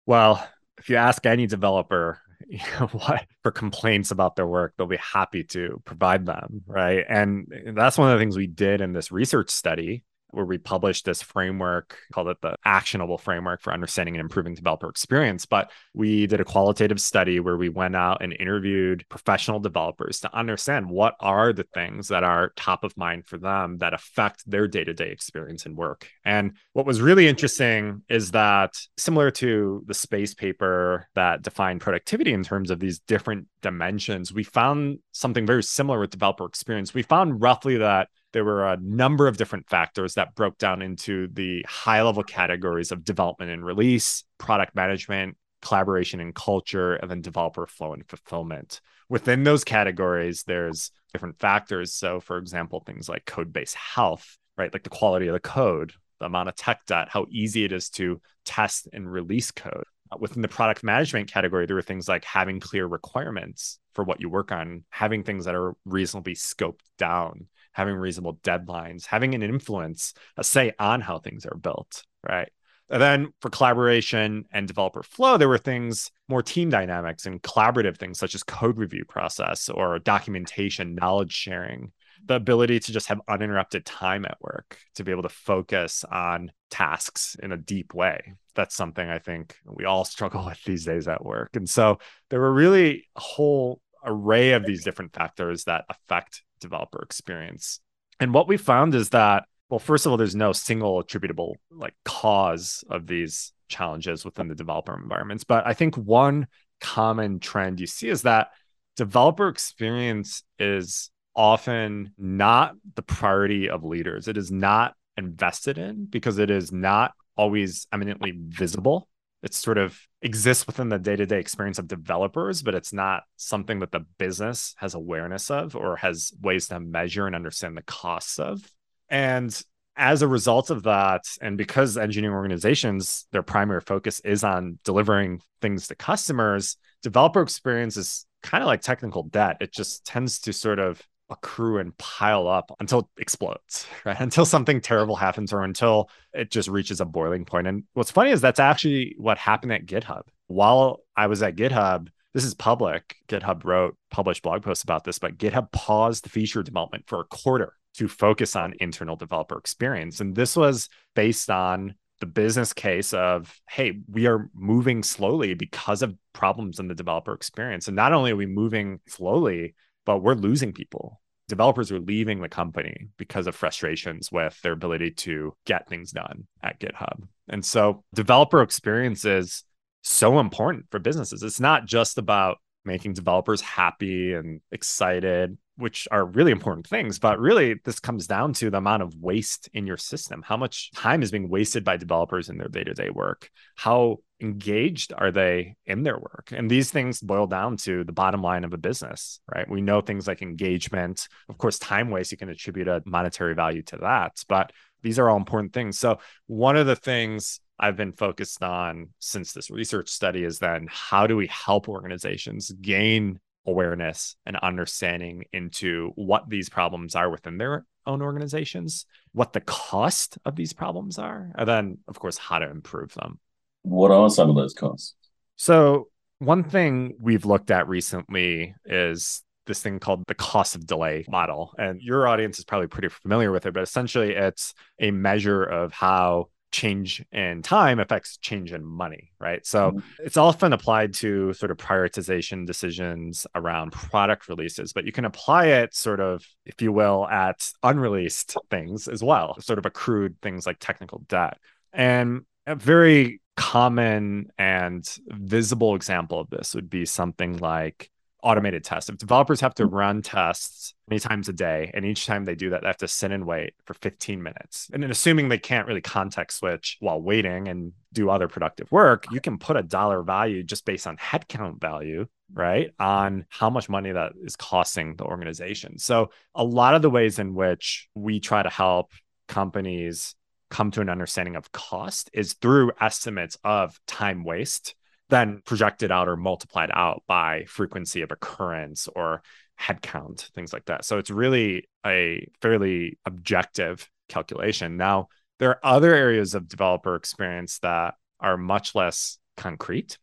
Well, 0.07 0.47
if 0.79 0.89
you 0.89 0.97
ask 0.97 1.25
any 1.25 1.47
developer 1.47 2.21
you 2.47 2.59
know, 2.79 2.87
what 2.93 3.27
for 3.43 3.51
complaints 3.51 4.11
about 4.11 4.37
their 4.37 4.47
work, 4.47 4.75
they'll 4.77 4.87
be 4.87 4.97
happy 4.97 5.45
to 5.45 5.81
provide 5.85 6.27
them, 6.27 6.63
right? 6.67 7.05
And 7.09 7.47
that's 7.75 7.99
one 7.99 8.11
of 8.11 8.19
the 8.19 8.23
things 8.23 8.37
we 8.37 8.47
did 8.47 8.81
in 8.81 8.93
this 8.93 9.13
research 9.13 9.51
study 9.51 10.05
where 10.35 10.45
we 10.45 10.59
published 10.59 11.05
this 11.05 11.23
framework, 11.23 11.99
called 12.13 12.29
it 12.29 12.41
the 12.41 12.57
actionable 12.65 13.19
framework 13.19 13.63
for 13.63 13.73
understanding 13.73 14.15
and 14.15 14.21
improving 14.21 14.55
developer 14.55 14.89
experience. 14.89 15.47
But 15.47 15.71
we 15.93 16.27
did 16.27 16.41
a 16.41 16.45
qualitative 16.45 17.01
study 17.01 17.41
where 17.41 17.57
we 17.57 17.69
went 17.69 17.97
out 17.97 18.23
and 18.23 18.35
interviewed 18.39 19.05
professional 19.09 19.61
developers 19.61 20.21
to 20.21 20.35
understand 20.37 20.89
what 20.89 21.15
are 21.21 21.53
the 21.53 21.67
things 21.75 22.09
that 22.09 22.25
are 22.25 22.53
top 22.57 22.85
of 22.85 22.97
mind 22.97 23.27
for 23.27 23.39
them 23.39 23.79
that 23.79 23.95
affect 23.95 24.49
their 24.49 24.67
day 24.67 24.85
to 24.85 24.95
day 24.95 25.11
experience 25.11 25.67
and 25.67 25.77
work. 25.77 26.09
And 26.25 26.53
what 26.73 26.87
was 26.87 27.01
really 27.01 27.29
interesting 27.29 28.03
is 28.09 28.33
that 28.33 28.75
similar 28.97 29.31
to 29.33 29.85
the 29.87 29.95
space 29.95 30.35
paper 30.35 31.09
that 31.15 31.43
defined 31.43 31.81
productivity 31.81 32.33
in 32.33 32.43
terms 32.43 32.71
of 32.71 32.81
these 32.81 32.99
different 33.01 33.47
dimensions, 33.63 34.33
we 34.33 34.45
found 34.45 34.99
something 35.13 35.47
very 35.47 35.63
similar 35.63 36.01
with 36.01 36.11
developer 36.11 36.47
experience. 36.47 36.95
We 36.95 37.03
found 37.03 37.41
roughly 37.41 37.79
that 37.79 38.09
there 38.35 38.45
were 38.45 38.67
a 38.67 38.77
number 38.77 39.29
of 39.29 39.37
different 39.37 39.69
factors 39.71 40.15
that 40.15 40.35
broke 40.35 40.59
down 40.59 40.83
into 40.83 41.29
the 41.33 41.65
high 41.69 42.03
level 42.03 42.25
categories 42.25 42.91
of 42.91 43.05
development 43.05 43.53
and 43.53 43.65
release, 43.65 44.25
product 44.39 44.75
management, 44.75 45.37
collaboration 45.63 46.19
and 46.19 46.35
culture, 46.35 46.97
and 46.97 47.09
then 47.09 47.23
developer 47.23 47.65
flow 47.67 47.93
and 47.93 48.07
fulfillment. 48.09 48.81
Within 49.09 49.45
those 49.45 49.63
categories, 49.63 50.43
there's 50.43 50.91
different 51.13 51.39
factors. 51.39 51.95
So, 51.95 52.19
for 52.19 52.37
example, 52.39 52.81
things 52.81 53.09
like 53.09 53.25
code 53.25 53.53
base 53.53 53.73
health, 53.73 54.37
right? 54.59 54.73
Like 54.73 54.83
the 54.83 54.91
quality 54.91 55.29
of 55.29 55.35
the 55.35 55.41
code, 55.41 55.93
the 56.19 56.27
amount 56.27 56.49
of 56.49 56.57
tech 56.57 56.85
debt, 56.87 57.09
how 57.11 57.27
easy 57.31 57.65
it 57.65 57.71
is 57.71 57.89
to 57.91 58.21
test 58.45 58.89
and 58.93 59.11
release 59.11 59.53
code. 59.53 59.85
Uh, 60.11 60.17
within 60.19 60.43
the 60.43 60.49
product 60.49 60.83
management 60.83 61.31
category, 61.33 61.67
there 61.67 61.77
were 61.77 61.83
things 61.83 62.09
like 62.09 62.25
having 62.25 62.59
clear 62.59 62.87
requirements 62.87 63.79
for 63.95 64.03
what 64.03 64.21
you 64.21 64.29
work 64.29 64.51
on, 64.51 64.83
having 64.91 65.23
things 65.23 65.45
that 65.45 65.55
are 65.55 65.77
reasonably 65.85 66.35
scoped 66.35 66.81
down, 66.99 67.47
having 67.75 67.97
reasonable 67.97 68.37
deadlines, 68.37 69.05
having 69.05 69.35
an 69.35 69.43
influence, 69.43 70.15
a 70.37 70.45
say 70.45 70.73
on 70.79 71.01
how 71.01 71.19
things 71.19 71.45
are 71.45 71.57
built, 71.57 72.05
right? 72.27 72.51
And 72.91 73.03
then 73.03 73.33
for 73.41 73.51
collaboration 73.51 74.45
and 74.53 74.69
developer 74.69 75.03
flow, 75.03 75.37
there 75.37 75.49
were 75.49 75.59
things 75.59 76.11
more 76.29 76.43
team 76.43 76.71
dynamics 76.71 77.27
and 77.27 77.43
collaborative 77.43 77.97
things 77.97 78.19
such 78.19 78.35
as 78.35 78.43
code 78.43 78.79
review 78.79 79.05
process 79.05 79.69
or 79.69 79.99
documentation, 79.99 80.95
knowledge 80.95 81.33
sharing, 81.33 81.93
the 82.27 82.35
ability 82.35 82.81
to 82.81 82.93
just 82.93 83.09
have 83.09 83.21
uninterrupted 83.29 83.85
time 83.85 84.25
at 84.25 84.39
work, 84.41 84.79
to 84.95 85.05
be 85.05 85.11
able 85.11 85.23
to 85.23 85.29
focus 85.29 86.05
on 86.11 86.53
tasks 86.71 87.37
in 87.43 87.53
a 87.53 87.57
deep 87.57 87.95
way. 87.95 88.35
That's 88.55 88.75
something 88.75 89.09
I 89.09 89.19
think 89.19 89.57
we 89.67 89.85
all 89.85 90.05
struggle 90.05 90.45
with 90.45 90.63
these 90.65 90.85
days 90.85 91.09
at 91.09 91.25
work. 91.25 91.57
And 91.57 91.69
so 91.69 91.99
there 92.31 92.41
were 92.41 92.53
really 92.53 93.05
a 93.17 93.21
whole 93.21 93.81
array 94.05 94.53
of 94.53 94.65
these 94.65 94.85
different 94.85 95.15
factors 95.15 95.65
that 95.65 95.85
affect 95.89 96.43
developer 96.65 97.03
experience. 97.03 97.81
And 98.19 98.35
what 98.35 98.49
we 98.49 98.57
found 98.57 98.95
is 98.95 99.11
that, 99.11 99.45
well, 99.69 99.79
first 99.79 100.07
of 100.07 100.13
all, 100.13 100.19
there's 100.19 100.35
no 100.35 100.53
single 100.53 100.99
attributable 100.99 101.57
like 101.71 101.95
cause 102.05 102.85
of 102.91 103.07
these 103.07 103.53
challenges 103.69 104.25
within 104.25 104.49
the 104.49 104.55
developer 104.55 104.95
environments. 105.01 105.45
But 105.45 105.67
I 105.67 105.75
think 105.75 105.97
one 105.97 106.47
common 106.81 107.41
trend 107.41 107.81
you 107.81 107.87
see 107.87 108.09
is 108.09 108.23
that 108.23 108.49
developer 108.97 109.49
experience 109.49 110.43
is 110.59 111.11
often 111.37 112.13
not 112.17 112.75
the 112.95 113.03
priority 113.03 113.69
of 113.69 113.85
leaders. 113.85 114.29
It 114.29 114.37
is 114.37 114.51
not 114.51 114.95
invested 115.17 115.79
in 115.79 116.07
because 116.07 116.39
it 116.39 116.51
is 116.51 116.73
not 116.73 117.13
always 117.37 117.87
eminently 117.93 118.33
visible 118.37 119.09
It's 119.45 119.59
sort 119.59 119.77
of 119.77 120.01
exists 120.25 120.67
within 120.67 120.89
the 120.89 120.99
day-to-day 120.99 121.39
experience 121.39 121.79
of 121.79 121.87
developers 121.87 122.63
but 122.63 122.75
it's 122.75 122.93
not 122.93 123.23
something 123.37 123.79
that 123.81 123.93
the 123.93 124.05
business 124.19 124.75
has 124.79 124.95
awareness 124.95 125.51
of 125.51 125.77
or 125.77 125.97
has 125.97 126.33
ways 126.41 126.67
to 126.69 126.81
measure 126.81 127.27
and 127.27 127.37
understand 127.37 127.77
the 127.77 127.83
costs 127.83 128.39
of. 128.39 128.69
And 129.09 129.57
as 129.97 130.23
a 130.23 130.29
result 130.29 130.71
of 130.71 130.83
that 130.85 131.23
and 131.41 131.57
because 131.57 131.97
engineering 131.97 132.35
organizations 132.35 133.27
their 133.31 133.43
primary 133.43 133.81
focus 133.81 134.19
is 134.21 134.43
on 134.43 134.79
delivering 134.83 135.41
things 135.61 135.87
to 135.89 135.95
customers 135.95 136.77
developer 137.03 137.43
experience 137.43 137.97
is 137.97 138.27
kind 138.43 138.63
of 138.63 138.67
like 138.67 138.81
technical 138.83 139.23
debt. 139.25 139.59
It 139.61 139.73
just 139.73 140.05
tends 140.05 140.41
to 140.41 140.53
sort 140.53 140.79
of 140.79 141.01
accrue 141.31 141.79
and 141.79 141.97
pile 141.97 142.49
up 142.49 142.75
until 142.81 143.01
it 143.01 143.07
explodes, 143.19 143.87
right? 144.05 144.21
Until 144.21 144.45
something 144.45 144.81
terrible 144.81 145.17
happens 145.17 145.53
or 145.53 145.63
until 145.63 146.11
it 146.33 146.51
just 146.51 146.69
reaches 146.69 147.01
a 147.01 147.05
boiling 147.05 147.45
point. 147.45 147.67
And 147.67 147.85
what's 147.95 148.11
funny 148.11 148.31
is 148.31 148.41
that's 148.41 148.61
actually 148.61 149.15
what 149.19 149.39
happened 149.39 149.73
at 149.73 149.87
GitHub. 149.87 150.23
While 150.47 151.01
I 151.17 151.27
was 151.27 151.43
at 151.43 151.57
GitHub, 151.57 152.09
this 152.35 152.45
is 152.45 152.55
public. 152.55 153.17
GitHub 153.29 153.65
wrote 153.65 153.97
published 154.11 154.43
blog 154.43 154.63
posts 154.63 154.83
about 154.83 155.05
this, 155.05 155.19
but 155.19 155.39
GitHub 155.39 155.71
paused 155.73 156.25
the 156.25 156.31
feature 156.31 156.63
development 156.63 157.05
for 157.07 157.21
a 157.21 157.25
quarter 157.25 157.75
to 157.95 158.09
focus 158.09 158.57
on 158.57 158.75
internal 158.81 159.17
developer 159.17 159.57
experience. 159.57 160.21
And 160.21 160.35
this 160.35 160.57
was 160.57 160.89
based 161.15 161.49
on 161.49 161.95
the 162.21 162.27
business 162.27 162.73
case 162.73 163.13
of, 163.13 163.61
hey, 163.69 164.01
we 164.11 164.27
are 164.27 164.51
moving 164.55 165.03
slowly 165.03 165.55
because 165.55 166.03
of 166.03 166.17
problems 166.33 166.81
in 166.81 166.89
the 166.89 166.95
developer 166.95 167.35
experience. 167.35 167.87
And 167.87 167.97
not 167.97 168.13
only 168.13 168.33
are 168.33 168.37
we 168.37 168.47
moving 168.47 169.01
slowly, 169.07 169.75
but 170.05 170.19
we're 170.19 170.35
losing 170.35 170.73
people. 170.73 171.21
Developers 171.49 171.93
are 171.93 172.01
leaving 172.01 172.41
the 172.41 172.49
company 172.49 173.09
because 173.19 173.47
of 173.47 173.55
frustrations 173.55 174.33
with 174.33 174.59
their 174.63 174.73
ability 174.73 175.11
to 175.11 175.55
get 175.67 175.89
things 175.89 176.11
done 176.11 176.47
at 176.63 176.81
GitHub. 176.81 177.29
And 177.49 177.65
so 177.65 178.03
developer 178.15 178.63
experience 178.63 179.25
is 179.25 179.65
so 180.03 180.39
important 180.39 180.87
for 180.91 180.99
businesses. 180.99 181.43
It's 181.43 181.61
not 181.61 181.87
just 181.87 182.17
about 182.19 182.59
making 182.85 183.15
developers 183.15 183.61
happy 183.61 184.35
and 184.35 184.61
excited, 184.71 185.57
which 185.77 186.07
are 186.11 186.25
really 186.25 186.53
important 186.53 186.87
things. 186.87 187.19
But 187.19 187.39
really, 187.39 187.77
this 187.85 188.01
comes 188.01 188.27
down 188.27 188.53
to 188.55 188.71
the 188.71 188.79
amount 188.79 189.03
of 189.03 189.15
waste 189.17 189.69
in 189.73 189.87
your 189.87 189.97
system. 189.97 190.43
How 190.43 190.57
much 190.57 190.93
time 190.93 191.23
is 191.23 191.31
being 191.31 191.49
wasted 191.49 191.85
by 191.85 191.97
developers 191.97 192.49
in 192.49 192.59
their 192.59 192.69
day 192.69 192.85
to 192.85 192.95
day 192.95 193.11
work? 193.11 193.51
How 193.77 194.19
engaged 194.45 195.13
are 195.17 195.31
they 195.31 195.77
in 195.87 196.03
their 196.03 196.19
work? 196.19 196.53
And 196.55 196.71
these 196.71 196.91
things 196.91 197.21
boil 197.21 197.47
down 197.47 197.77
to 197.79 198.05
the 198.05 198.13
bottom 198.13 198.43
line 198.43 198.65
of 198.65 198.73
a 198.73 198.79
business, 198.79 199.41
right? 199.53 199.69
We 199.69 199.81
know 199.81 200.01
things 200.01 200.27
like 200.27 200.43
engagement, 200.43 201.29
of 201.49 201.59
course, 201.59 201.79
time 201.79 202.11
waste, 202.11 202.31
you 202.31 202.39
can 202.39 202.51
attribute 202.51 202.89
a 202.89 203.03
monetary 203.07 203.55
value 203.55 203.83
to 203.85 203.97
that. 203.99 204.45
But 204.49 204.73
these 205.03 205.19
are 205.19 205.29
all 205.29 205.37
important 205.37 205.73
things. 205.73 205.99
So, 205.99 206.19
one 206.47 206.77
of 206.77 206.87
the 206.87 206.97
things 206.97 207.61
I've 207.79 207.97
been 207.97 208.13
focused 208.13 208.63
on 208.63 209.09
since 209.19 209.53
this 209.53 209.71
research 209.71 210.09
study 210.09 210.45
is 210.45 210.59
then 210.59 210.87
how 210.91 211.27
do 211.27 211.37
we 211.37 211.49
help 211.49 211.89
organizations 211.89 212.71
gain 212.71 213.41
awareness 213.67 214.37
and 214.47 214.57
understanding 214.57 215.45
into 215.53 216.13
what 216.15 216.49
these 216.49 216.69
problems 216.69 217.15
are 217.15 217.31
within 217.31 217.59
their 217.59 217.85
own 218.07 218.23
organizations, 218.23 219.07
what 219.33 219.53
the 219.53 219.61
cost 219.61 220.39
of 220.45 220.57
these 220.57 220.73
problems 220.73 221.19
are, 221.19 221.53
and 221.57 221.69
then, 221.69 221.99
of 222.07 222.19
course, 222.19 222.37
how 222.37 222.59
to 222.59 222.71
improve 222.71 223.15
them. 223.15 223.39
What 223.85 224.11
are 224.11 224.29
some 224.29 224.51
of 224.51 224.57
those 224.57 224.75
costs? 224.75 225.15
So, 225.57 226.09
one 226.41 226.65
thing 226.65 227.15
we've 227.21 227.45
looked 227.45 227.71
at 227.71 227.89
recently 227.89 228.75
is 228.85 229.43
this 229.67 229.83
thing 229.83 229.99
called 229.99 230.25
the 230.27 230.35
cost 230.35 230.75
of 230.75 230.87
delay 230.87 231.25
model. 231.29 231.75
And 231.79 232.01
your 232.01 232.27
audience 232.27 232.59
is 232.59 232.65
probably 232.65 232.89
pretty 232.89 233.09
familiar 233.09 233.51
with 233.51 233.67
it, 233.67 233.75
but 233.75 233.83
essentially 233.83 234.33
it's 234.33 234.75
a 234.99 235.11
measure 235.11 235.63
of 235.63 235.93
how 235.93 236.49
change 236.73 237.25
in 237.31 237.63
time 237.63 238.01
affects 238.01 238.37
change 238.39 238.73
in 238.73 238.85
money, 238.85 239.31
right? 239.39 239.65
So 239.65 239.93
mm-hmm. 239.93 240.25
it's 240.25 240.37
often 240.37 240.73
applied 240.73 241.15
to 241.15 241.53
sort 241.53 241.71
of 241.71 241.77
prioritization 241.77 242.67
decisions 242.67 243.47
around 243.55 243.93
product 243.93 244.49
releases, 244.49 244.93
but 244.93 245.05
you 245.05 245.13
can 245.13 245.25
apply 245.25 245.67
it 245.67 245.95
sort 245.95 246.21
of, 246.21 246.45
if 246.67 246.83
you 246.83 246.91
will, 246.91 247.29
at 247.29 247.71
unreleased 247.85 248.57
things 248.71 249.07
as 249.07 249.23
well, 249.23 249.59
sort 249.61 249.79
of 249.79 249.87
accrued 249.87 250.37
things 250.43 250.67
like 250.67 250.79
technical 250.81 251.23
debt. 251.29 251.59
And 251.93 252.43
a 252.67 252.75
very 252.75 253.41
common 253.57 254.51
and 254.59 255.09
visible 255.29 255.95
example 255.95 256.41
of 256.41 256.51
this 256.51 256.75
would 256.75 256.91
be 256.91 257.05
something 257.05 257.59
like 257.59 258.11
automated 258.45 258.85
tests. 258.85 259.09
If 259.09 259.17
developers 259.17 259.61
have 259.63 259.75
to 259.77 259.89
mm. 259.89 259.93
run 259.93 260.23
tests 260.23 260.95
many 261.09 261.19
times 261.19 261.49
a 261.49 261.53
day, 261.53 261.91
and 261.95 262.05
each 262.05 262.27
time 262.27 262.45
they 262.45 262.55
do 262.55 262.71
that, 262.71 262.83
they 262.83 262.87
have 262.87 262.99
to 262.99 263.09
sit 263.09 263.33
and 263.33 263.47
wait 263.47 263.75
for 263.85 263.95
15 263.95 264.43
minutes. 264.43 264.91
And 264.93 265.03
then 265.03 265.11
assuming 265.11 265.49
they 265.49 265.59
can't 265.59 265.89
really 265.89 266.03
context 266.03 266.59
switch 266.59 266.99
while 267.01 267.21
waiting 267.21 267.69
and 267.69 267.93
do 268.13 268.31
other 268.31 268.47
productive 268.47 268.93
work, 268.93 269.27
you 269.33 269.41
can 269.41 269.59
put 269.59 269.77
a 269.77 269.83
dollar 269.83 270.23
value 270.23 270.63
just 270.63 270.85
based 270.85 271.07
on 271.07 271.17
headcount 271.17 271.81
value, 271.81 272.27
right? 272.53 272.91
On 273.01 273.47
how 273.49 273.71
much 273.71 273.89
money 273.89 274.13
that 274.13 274.33
is 274.43 274.57
costing 274.57 275.17
the 275.17 275.25
organization. 275.25 275.99
So 275.99 276.31
a 276.55 276.63
lot 276.63 276.95
of 276.95 277.03
the 277.03 277.11
ways 277.11 277.39
in 277.39 277.55
which 277.55 278.09
we 278.15 278.41
try 278.41 278.63
to 278.63 278.71
help 278.71 279.13
companies 279.49 280.35
come 280.75 280.91
to 280.91 281.01
an 281.01 281.09
understanding 281.09 281.55
of 281.55 281.71
cost 281.71 282.29
is 282.33 282.55
through 282.55 282.91
estimates 283.01 283.57
of 283.63 284.01
time 284.09 284.43
waste 284.43 284.97
then 285.29 285.63
projected 285.65 286.11
out 286.11 286.29
or 286.29 286.37
multiplied 286.37 286.91
out 286.93 287.23
by 287.29 287.65
frequency 287.69 288.23
of 288.23 288.33
occurrence 288.33 289.09
or 289.15 289.41
headcount, 289.81 290.51
things 290.51 290.73
like 290.73 290.85
that. 290.87 291.05
So 291.05 291.19
it's 291.19 291.31
really 291.31 291.89
a 292.05 292.49
fairly 292.61 293.19
objective 293.25 294.11
calculation. 294.29 294.97
Now, 294.97 295.29
there 295.61 295.71
are 295.71 295.81
other 295.83 296.13
areas 296.13 296.57
of 296.57 296.69
developer 296.69 297.15
experience 297.15 297.79
that 297.79 298.15
are 298.41 298.57
much 298.57 298.97
less 298.97 299.39
concrete. 299.57 300.19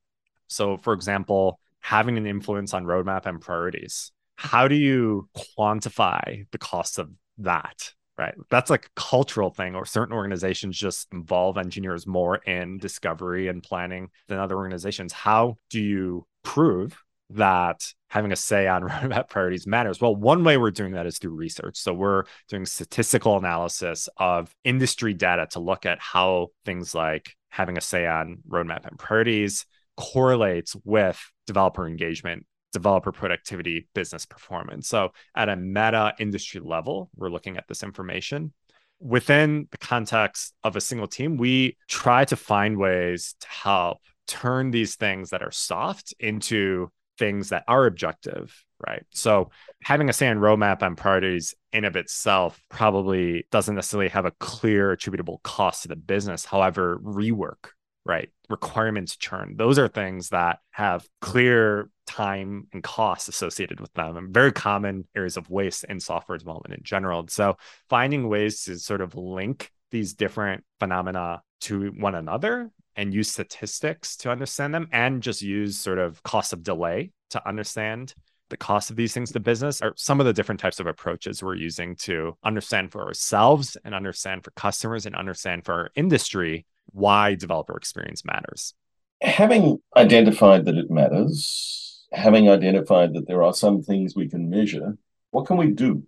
So, 0.47 0.75
for 0.75 0.91
example, 0.93 1.59
having 1.79 2.17
an 2.17 2.27
influence 2.27 2.73
on 2.73 2.85
roadmap 2.85 3.25
and 3.25 3.39
priorities. 3.39 4.11
How 4.35 4.67
do 4.67 4.75
you 4.75 5.29
quantify 5.57 6.45
the 6.51 6.57
cost 6.57 6.99
of 6.99 7.09
that? 7.37 7.93
Right? 8.21 8.35
That's 8.51 8.69
like 8.69 8.85
a 8.85 8.99
cultural 8.99 9.49
thing, 9.49 9.75
or 9.75 9.83
certain 9.85 10.13
organizations 10.13 10.77
just 10.77 11.07
involve 11.11 11.57
engineers 11.57 12.05
more 12.05 12.37
in 12.37 12.77
discovery 12.77 13.47
and 13.47 13.63
planning 13.63 14.09
than 14.27 14.37
other 14.37 14.55
organizations. 14.55 15.11
How 15.11 15.57
do 15.71 15.81
you 15.81 16.27
prove 16.43 17.03
that 17.31 17.81
having 18.09 18.31
a 18.31 18.35
say 18.35 18.67
on 18.67 18.83
roadmap 18.89 19.29
priorities 19.29 19.65
matters? 19.65 19.99
Well, 19.99 20.15
one 20.15 20.43
way 20.43 20.57
we're 20.57 20.69
doing 20.69 20.91
that 20.93 21.07
is 21.07 21.17
through 21.17 21.31
research. 21.31 21.77
So 21.77 21.93
we're 21.93 22.25
doing 22.47 22.67
statistical 22.67 23.37
analysis 23.37 24.07
of 24.17 24.53
industry 24.63 25.15
data 25.15 25.47
to 25.51 25.59
look 25.59 25.87
at 25.87 25.99
how 25.99 26.49
things 26.63 26.93
like 26.93 27.35
having 27.49 27.77
a 27.77 27.81
say 27.81 28.05
on 28.05 28.37
roadmap 28.47 28.85
and 28.85 28.99
priorities 28.99 29.65
correlates 29.97 30.75
with 30.85 31.19
developer 31.47 31.87
engagement 31.87 32.45
developer 32.71 33.11
productivity, 33.11 33.87
business 33.93 34.25
performance. 34.25 34.87
So, 34.87 35.11
at 35.35 35.49
a 35.49 35.55
meta 35.55 36.13
industry 36.19 36.61
level, 36.61 37.09
we're 37.15 37.29
looking 37.29 37.57
at 37.57 37.67
this 37.67 37.83
information. 37.83 38.53
Within 38.99 39.67
the 39.71 39.77
context 39.77 40.53
of 40.63 40.75
a 40.75 40.81
single 40.81 41.07
team, 41.07 41.37
we 41.37 41.77
try 41.87 42.25
to 42.25 42.35
find 42.35 42.77
ways 42.77 43.35
to 43.39 43.47
help 43.47 43.97
turn 44.27 44.71
these 44.71 44.95
things 44.95 45.31
that 45.31 45.41
are 45.41 45.51
soft 45.51 46.13
into 46.19 46.91
things 47.17 47.49
that 47.49 47.63
are 47.67 47.85
objective, 47.85 48.63
right? 48.87 49.03
So, 49.11 49.49
having 49.83 50.09
a 50.09 50.13
sand 50.13 50.39
roadmap 50.39 50.81
and 50.81 50.97
priorities 50.97 51.55
in 51.73 51.85
of 51.85 51.95
itself 51.95 52.61
probably 52.69 53.45
doesn't 53.51 53.75
necessarily 53.75 54.09
have 54.09 54.25
a 54.25 54.31
clear 54.31 54.91
attributable 54.91 55.41
cost 55.43 55.83
to 55.83 55.87
the 55.87 55.95
business. 55.95 56.45
However, 56.45 56.99
rework 57.03 57.71
right? 58.05 58.29
Requirements 58.49 59.15
churn. 59.15 59.55
Those 59.57 59.77
are 59.79 59.87
things 59.87 60.29
that 60.29 60.59
have 60.71 61.07
clear 61.21 61.89
time 62.11 62.67
and 62.73 62.83
costs 62.83 63.27
associated 63.27 63.79
with 63.79 63.93
them 63.93 64.17
and 64.17 64.33
very 64.33 64.51
common 64.51 65.07
areas 65.15 65.37
of 65.37 65.49
waste 65.49 65.85
in 65.85 65.99
software 65.99 66.37
development 66.37 66.77
in 66.77 66.83
general. 66.83 67.25
So 67.29 67.57
finding 67.89 68.27
ways 68.27 68.63
to 68.65 68.77
sort 68.77 69.01
of 69.01 69.15
link 69.15 69.71
these 69.91 70.13
different 70.13 70.63
phenomena 70.79 71.41
to 71.61 71.87
one 71.97 72.15
another 72.15 72.71
and 72.95 73.13
use 73.13 73.31
statistics 73.31 74.17
to 74.17 74.31
understand 74.31 74.73
them 74.73 74.87
and 74.91 75.23
just 75.23 75.41
use 75.41 75.77
sort 75.77 75.99
of 75.99 76.21
cost 76.23 76.51
of 76.53 76.63
delay 76.63 77.11
to 77.29 77.47
understand 77.47 78.13
the 78.49 78.57
cost 78.57 78.89
of 78.89 78.97
these 78.97 79.13
things 79.13 79.31
to 79.31 79.39
business 79.39 79.81
are 79.81 79.93
some 79.95 80.19
of 80.19 80.25
the 80.25 80.33
different 80.33 80.59
types 80.59 80.81
of 80.81 80.85
approaches 80.85 81.41
we're 81.41 81.55
using 81.55 81.95
to 81.95 82.37
understand 82.43 82.91
for 82.91 83.07
ourselves 83.07 83.77
and 83.85 83.95
understand 83.95 84.43
for 84.43 84.51
customers 84.51 85.05
and 85.05 85.15
understand 85.15 85.63
for 85.63 85.73
our 85.73 85.89
industry 85.95 86.65
why 86.91 87.33
developer 87.33 87.77
experience 87.77 88.25
matters. 88.25 88.73
Having 89.21 89.79
identified 89.95 90.65
that 90.65 90.75
it 90.75 90.91
matters, 90.91 91.90
having 92.11 92.49
identified 92.49 93.13
that 93.13 93.27
there 93.27 93.43
are 93.43 93.53
some 93.53 93.81
things 93.81 94.15
we 94.15 94.27
can 94.27 94.49
measure, 94.49 94.97
what 95.31 95.45
can 95.45 95.57
we 95.57 95.71
do? 95.71 96.03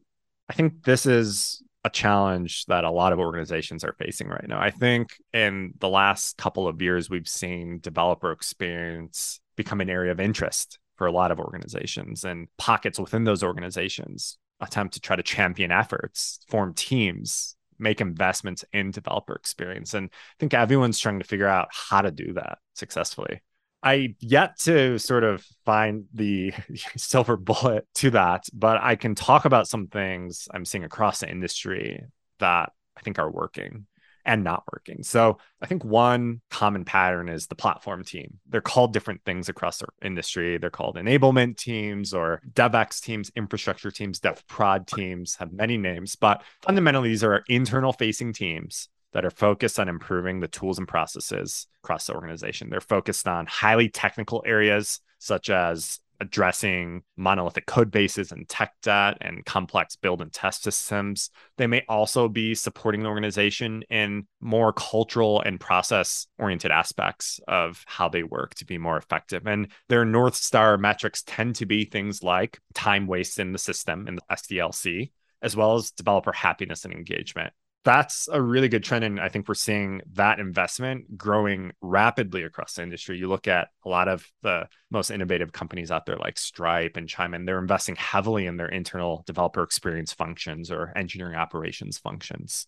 I 0.49 0.53
think 0.53 0.83
this 0.83 1.05
is 1.05 1.63
a 1.85 1.89
challenge 1.89 2.65
that 2.65 2.83
a 2.83 2.91
lot 2.91 3.13
of 3.13 3.19
organizations 3.19 3.83
are 3.83 3.95
facing 3.97 4.27
right 4.27 4.47
now. 4.47 4.59
I 4.59 4.71
think 4.71 5.17
in 5.33 5.73
the 5.79 5.89
last 5.89 6.37
couple 6.37 6.67
of 6.67 6.81
years, 6.81 7.09
we've 7.09 7.27
seen 7.27 7.79
developer 7.79 8.31
experience 8.31 9.39
become 9.55 9.81
an 9.81 9.89
area 9.89 10.11
of 10.11 10.19
interest 10.19 10.79
for 10.97 11.07
a 11.07 11.11
lot 11.11 11.31
of 11.31 11.39
organizations 11.39 12.23
and 12.23 12.47
pockets 12.57 12.99
within 12.99 13.23
those 13.23 13.43
organizations 13.43 14.37
attempt 14.61 14.93
to 14.93 15.01
try 15.01 15.15
to 15.15 15.23
champion 15.23 15.71
efforts, 15.71 16.39
form 16.47 16.73
teams, 16.73 17.55
make 17.79 17.99
investments 17.99 18.63
in 18.71 18.91
developer 18.91 19.33
experience. 19.33 19.93
And 19.93 20.09
I 20.13 20.35
think 20.39 20.53
everyone's 20.53 20.99
trying 20.99 21.19
to 21.19 21.25
figure 21.25 21.47
out 21.47 21.67
how 21.71 22.01
to 22.01 22.11
do 22.11 22.33
that 22.33 22.59
successfully. 22.75 23.41
I 23.83 24.15
yet 24.19 24.57
to 24.61 24.97
sort 24.97 25.25
of 25.25 25.45
find 25.65 26.05
the 26.13 26.53
silver 26.95 27.35
bullet 27.35 27.85
to 27.95 28.11
that, 28.11 28.45
but 28.53 28.81
I 28.81 28.95
can 28.95 29.13
talk 29.13 29.45
about 29.45 29.67
some 29.67 29.87
things 29.87 30.47
I'm 30.53 30.65
seeing 30.65 30.85
across 30.85 31.19
the 31.19 31.29
industry 31.29 32.03
that 32.39 32.71
I 32.97 33.01
think 33.01 33.19
are 33.19 33.29
working 33.29 33.85
and 34.25 34.43
not 34.43 34.63
working. 34.71 35.03
So 35.03 35.37
I 35.61 35.65
think 35.65 35.83
one 35.83 36.39
common 36.49 36.85
pattern 36.85 37.27
is 37.27 37.47
the 37.47 37.55
platform 37.55 38.05
team. 38.05 38.39
They're 38.47 38.61
called 38.61 38.93
different 38.93 39.21
things 39.25 39.49
across 39.49 39.79
the 39.79 39.87
industry. 40.01 40.57
They're 40.57 40.69
called 40.69 40.95
enablement 40.95 41.57
teams 41.57 42.13
or 42.13 42.41
DevX 42.53 43.01
teams, 43.01 43.31
infrastructure 43.35 43.91
teams, 43.91 44.19
dev 44.19 44.47
prod 44.47 44.87
teams, 44.87 45.35
have 45.35 45.51
many 45.51 45.77
names, 45.77 46.15
but 46.15 46.41
fundamentally 46.61 47.09
these 47.09 47.23
are 47.23 47.43
internal 47.49 47.91
facing 47.91 48.31
teams 48.31 48.87
that 49.13 49.25
are 49.25 49.31
focused 49.31 49.79
on 49.79 49.89
improving 49.89 50.39
the 50.39 50.47
tools 50.47 50.77
and 50.77 50.87
processes 50.87 51.67
across 51.83 52.07
the 52.07 52.15
organization. 52.15 52.69
They're 52.69 52.81
focused 52.81 53.27
on 53.27 53.45
highly 53.45 53.89
technical 53.89 54.43
areas 54.45 54.99
such 55.19 55.49
as 55.49 55.99
addressing 56.19 57.03
monolithic 57.17 57.65
code 57.65 57.91
bases 57.91 58.31
and 58.31 58.47
tech 58.47 58.73
debt 58.81 59.17
and 59.21 59.45
complex 59.45 59.95
build 59.95 60.21
and 60.21 60.31
test 60.31 60.63
systems. 60.63 61.29
They 61.57 61.67
may 61.67 61.83
also 61.89 62.27
be 62.27 62.55
supporting 62.55 63.03
the 63.03 63.09
organization 63.09 63.83
in 63.89 64.27
more 64.39 64.73
cultural 64.73 65.41
and 65.41 65.59
process 65.59 66.27
oriented 66.39 66.71
aspects 66.71 67.39
of 67.47 67.83
how 67.87 68.09
they 68.09 68.23
work 68.23 68.55
to 68.55 68.65
be 68.65 68.77
more 68.77 68.97
effective. 68.97 69.45
And 69.45 69.67
their 69.89 70.05
North 70.05 70.35
Star 70.35 70.77
metrics 70.77 71.23
tend 71.25 71.55
to 71.55 71.65
be 71.65 71.85
things 71.85 72.23
like 72.23 72.59
time 72.73 73.05
waste 73.05 73.37
in 73.39 73.51
the 73.51 73.59
system 73.59 74.07
in 74.07 74.15
the 74.15 74.21
SDLC, 74.31 75.11
as 75.41 75.55
well 75.55 75.75
as 75.75 75.91
developer 75.91 76.31
happiness 76.31 76.85
and 76.85 76.93
engagement. 76.93 77.53
That's 77.83 78.29
a 78.31 78.41
really 78.41 78.69
good 78.69 78.83
trend. 78.83 79.03
And 79.03 79.19
I 79.19 79.29
think 79.29 79.47
we're 79.47 79.55
seeing 79.55 80.01
that 80.13 80.39
investment 80.39 81.17
growing 81.17 81.71
rapidly 81.81 82.43
across 82.43 82.75
the 82.75 82.83
industry. 82.83 83.17
You 83.17 83.27
look 83.27 83.47
at 83.47 83.67
a 83.85 83.89
lot 83.89 84.07
of 84.07 84.25
the 84.41 84.67
most 84.89 85.11
innovative 85.11 85.51
companies 85.51 85.91
out 85.91 86.05
there 86.05 86.17
like 86.17 86.37
Stripe 86.37 86.95
and 86.95 87.09
Chime, 87.09 87.33
and 87.33 87.47
they're 87.47 87.59
investing 87.59 87.95
heavily 87.95 88.45
in 88.45 88.57
their 88.57 88.69
internal 88.69 89.23
developer 89.27 89.63
experience 89.63 90.13
functions 90.13 90.71
or 90.71 90.93
engineering 90.95 91.35
operations 91.35 91.97
functions. 91.97 92.67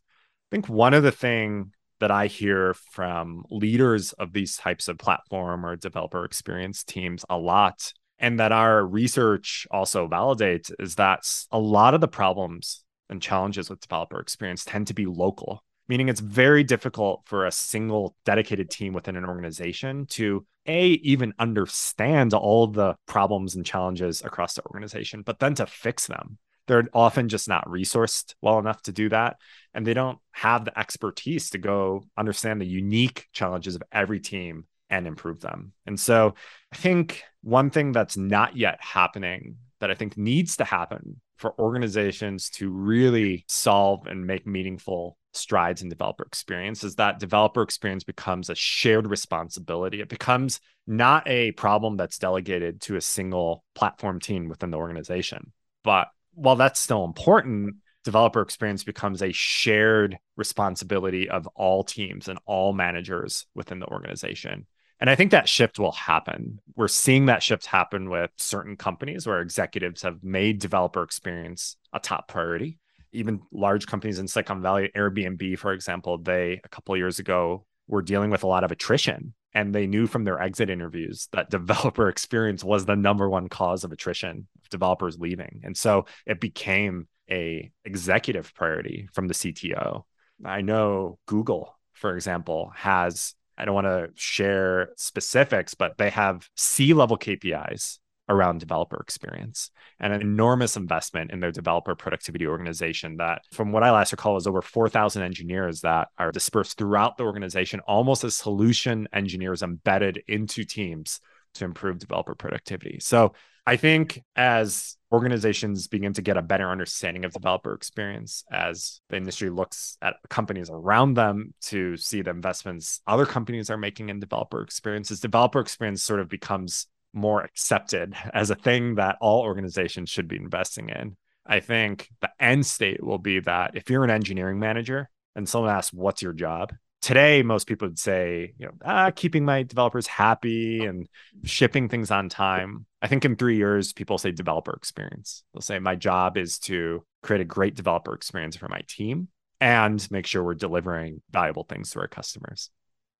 I 0.51 0.55
think 0.55 0.69
one 0.69 0.93
of 0.93 1.03
the 1.03 1.11
thing 1.11 1.71
that 1.99 2.11
I 2.11 2.27
hear 2.27 2.73
from 2.91 3.45
leaders 3.49 4.11
of 4.13 4.33
these 4.33 4.57
types 4.57 4.89
of 4.89 4.97
platform 4.97 5.65
or 5.65 5.77
developer 5.77 6.25
experience 6.25 6.83
teams 6.83 7.23
a 7.29 7.37
lot, 7.37 7.93
and 8.19 8.39
that 8.39 8.51
our 8.51 8.85
research 8.85 9.65
also 9.71 10.07
validates, 10.07 10.71
is 10.77 10.95
that 10.95 11.21
a 11.51 11.59
lot 11.59 11.93
of 11.93 12.01
the 12.01 12.07
problems 12.07 12.84
and 13.09 13.21
challenges 13.21 13.69
with 13.69 13.81
developer 13.81 14.19
experience 14.19 14.65
tend 14.65 14.87
to 14.87 14.93
be 14.93 15.05
local, 15.05 15.63
meaning 15.87 16.09
it's 16.09 16.19
very 16.19 16.63
difficult 16.63 17.21
for 17.25 17.45
a 17.45 17.51
single 17.51 18.15
dedicated 18.25 18.69
team 18.69 18.93
within 18.93 19.15
an 19.15 19.25
organization 19.25 20.05
to 20.07 20.45
a 20.67 20.85
even 20.85 21.33
understand 21.37 22.33
all 22.33 22.67
the 22.67 22.95
problems 23.05 23.55
and 23.55 23.65
challenges 23.65 24.23
across 24.23 24.55
the 24.55 24.65
organization, 24.65 25.21
but 25.21 25.39
then 25.39 25.53
to 25.55 25.65
fix 25.65 26.07
them. 26.07 26.37
They're 26.67 26.87
often 26.93 27.29
just 27.29 27.47
not 27.47 27.67
resourced 27.67 28.33
well 28.41 28.57
enough 28.57 28.81
to 28.83 28.91
do 28.91 29.09
that. 29.09 29.37
And 29.73 29.85
they 29.85 29.93
don't 29.93 30.17
have 30.31 30.65
the 30.65 30.77
expertise 30.77 31.51
to 31.51 31.59
go 31.59 32.03
understand 32.17 32.59
the 32.59 32.65
unique 32.65 33.27
challenges 33.33 33.75
of 33.75 33.83
every 33.91 34.19
team 34.19 34.65
and 34.89 35.05
improve 35.05 35.41
them. 35.41 35.73
And 35.85 35.99
so 35.99 36.33
I 36.71 36.75
think 36.75 37.23
one 37.41 37.69
thing 37.69 37.91
that's 37.91 38.17
not 38.17 38.57
yet 38.57 38.79
happening 38.81 39.57
that 39.79 39.91
I 39.91 39.95
think 39.95 40.17
needs 40.17 40.57
to 40.57 40.63
happen 40.63 41.21
for 41.37 41.59
organizations 41.59 42.49
to 42.51 42.69
really 42.69 43.45
solve 43.47 44.07
and 44.07 44.25
make 44.25 44.47
meaningful 44.47 45.17
strides 45.33 45.81
in 45.81 45.89
developer 45.89 46.23
experience 46.23 46.83
is 46.83 46.95
that 46.95 47.19
developer 47.19 47.61
experience 47.61 48.03
becomes 48.03 48.49
a 48.49 48.55
shared 48.55 49.07
responsibility. 49.07 50.01
It 50.01 50.09
becomes 50.09 50.59
not 50.87 51.27
a 51.27 51.51
problem 51.53 51.97
that's 51.97 52.17
delegated 52.17 52.81
to 52.81 52.95
a 52.95 53.01
single 53.01 53.63
platform 53.73 54.19
team 54.19 54.47
within 54.47 54.71
the 54.71 54.77
organization. 54.77 55.51
But 55.83 56.07
while 56.33 56.55
that's 56.55 56.79
still 56.79 57.03
important, 57.03 57.75
developer 58.03 58.41
experience 58.41 58.83
becomes 58.83 59.21
a 59.21 59.31
shared 59.31 60.17
responsibility 60.37 61.29
of 61.29 61.47
all 61.55 61.83
teams 61.83 62.27
and 62.27 62.39
all 62.45 62.71
managers 62.71 63.45
within 63.55 63.79
the 63.79 63.87
organization. 63.87 64.67
And 64.99 65.09
I 65.09 65.15
think 65.15 65.31
that 65.31 65.49
shift 65.49 65.77
will 65.77 65.91
happen. 65.91 66.59
We're 66.75 66.87
seeing 66.87 67.25
that 67.25 67.43
shift 67.43 67.65
happen 67.65 68.09
with 68.09 68.31
certain 68.37 68.77
companies 68.77 69.27
where 69.27 69.41
executives 69.41 70.01
have 70.03 70.23
made 70.23 70.59
developer 70.59 71.03
experience 71.03 71.75
a 71.91 71.99
top 71.99 72.27
priority. 72.27 72.79
Even 73.11 73.41
large 73.51 73.87
companies 73.87 74.19
in 74.19 74.27
Silicon 74.27 74.61
Valley, 74.61 74.91
Airbnb, 74.95 75.59
for 75.59 75.73
example, 75.73 76.17
they 76.17 76.61
a 76.63 76.69
couple 76.69 76.95
years 76.95 77.19
ago 77.19 77.65
were 77.87 78.01
dealing 78.01 78.29
with 78.29 78.43
a 78.43 78.47
lot 78.47 78.63
of 78.63 78.71
attrition. 78.71 79.33
And 79.53 79.73
they 79.73 79.87
knew 79.87 80.05
from 80.05 80.23
their 80.25 80.41
exit 80.41 80.69
interviews 80.69 81.27
that 81.31 81.49
developer 81.49 82.09
experience 82.09 82.63
was 82.63 82.85
the 82.85 82.95
number 82.95 83.29
one 83.29 83.47
cause 83.47 83.83
of 83.83 83.91
attrition, 83.91 84.47
developers 84.69 85.17
leaving. 85.19 85.61
And 85.63 85.75
so 85.77 86.05
it 86.25 86.39
became 86.39 87.07
a 87.29 87.71
executive 87.83 88.53
priority 88.53 89.09
from 89.13 89.27
the 89.27 89.33
CTO. 89.33 90.03
I 90.43 90.61
know 90.61 91.17
Google, 91.25 91.77
for 91.93 92.15
example, 92.15 92.71
has 92.75 93.33
I 93.57 93.65
don't 93.65 93.75
want 93.75 93.87
to 93.87 94.09
share 94.15 94.89
specifics, 94.97 95.73
but 95.73 95.97
they 95.97 96.09
have 96.09 96.49
C 96.55 96.93
level 96.93 97.17
KPIs 97.17 97.99
around 98.27 98.59
developer 98.59 98.99
experience 98.99 99.69
and 99.99 100.11
an 100.11 100.19
enormous 100.19 100.75
investment 100.75 101.29
in 101.29 101.39
their 101.39 101.51
developer 101.51 101.93
productivity 101.93 102.47
organization 102.47 103.17
that 103.17 103.43
from 103.51 103.71
what 103.71 103.83
i 103.83 103.91
last 103.91 104.11
recall 104.11 104.35
is 104.35 104.47
over 104.47 104.63
4000 104.63 105.21
engineers 105.21 105.81
that 105.81 106.07
are 106.17 106.31
dispersed 106.31 106.75
throughout 106.75 107.17
the 107.17 107.23
organization 107.23 107.81
almost 107.81 108.23
as 108.23 108.35
solution 108.35 109.07
engineers 109.13 109.61
embedded 109.61 110.23
into 110.27 110.63
teams 110.63 111.19
to 111.55 111.65
improve 111.65 111.99
developer 111.99 112.35
productivity. 112.35 112.99
So 113.01 113.33
I 113.67 113.77
think 113.77 114.21
as 114.35 114.95
organizations 115.11 115.87
begin 115.87 116.13
to 116.13 116.21
get 116.21 116.37
a 116.37 116.41
better 116.41 116.69
understanding 116.69 117.25
of 117.25 117.33
developer 117.33 117.73
experience, 117.73 118.43
as 118.51 119.01
the 119.09 119.17
industry 119.17 119.49
looks 119.49 119.97
at 120.01 120.17
companies 120.29 120.69
around 120.69 121.15
them 121.15 121.53
to 121.61 121.97
see 121.97 122.21
the 122.21 122.29
investments 122.29 123.01
other 123.07 123.25
companies 123.25 123.69
are 123.69 123.77
making 123.77 124.09
in 124.09 124.19
developer 124.19 124.61
experiences, 124.61 125.19
developer 125.19 125.59
experience 125.59 126.03
sort 126.03 126.19
of 126.19 126.29
becomes 126.29 126.87
more 127.13 127.41
accepted 127.41 128.15
as 128.33 128.51
a 128.51 128.55
thing 128.55 128.95
that 128.95 129.17
all 129.19 129.41
organizations 129.41 130.09
should 130.09 130.27
be 130.27 130.35
investing 130.35 130.89
in. 130.89 131.15
I 131.47 131.59
think 131.59 132.09
the 132.21 132.31
end 132.39 132.65
state 132.65 133.03
will 133.03 133.19
be 133.19 133.39
that 133.41 133.75
if 133.75 133.89
you're 133.89 134.03
an 134.03 134.09
engineering 134.09 134.59
manager 134.59 135.09
and 135.35 135.47
someone 135.47 135.71
asks, 135.71 135.93
What's 135.93 136.21
your 136.21 136.33
job? 136.33 136.73
Today 137.05 137.43
most 137.43 137.67
people 137.67 137.87
would 137.87 137.99
say 137.99 138.51
you 138.57 138.65
know 138.65 138.71
ah, 138.83 139.11
keeping 139.15 139.45
my 139.45 139.61
developers 139.61 140.07
happy 140.07 140.83
and 140.83 141.07
shipping 141.43 141.87
things 141.87 142.09
on 142.09 142.29
time. 142.29 142.87
I 142.99 143.07
think 143.07 143.23
in 143.23 143.35
three 143.35 143.57
years 143.57 143.93
people 143.93 144.17
say 144.17 144.31
developer 144.31 144.73
experience. 144.73 145.43
They'll 145.53 145.61
say 145.61 145.77
my 145.77 145.93
job 145.93 146.35
is 146.35 146.57
to 146.61 147.05
create 147.21 147.41
a 147.41 147.45
great 147.45 147.75
developer 147.75 148.15
experience 148.15 148.55
for 148.55 148.67
my 148.69 148.81
team 148.87 149.27
and 149.61 150.05
make 150.09 150.25
sure 150.25 150.43
we're 150.43 150.55
delivering 150.55 151.21
valuable 151.29 151.63
things 151.63 151.91
to 151.91 151.99
our 151.99 152.07
customers. 152.07 152.71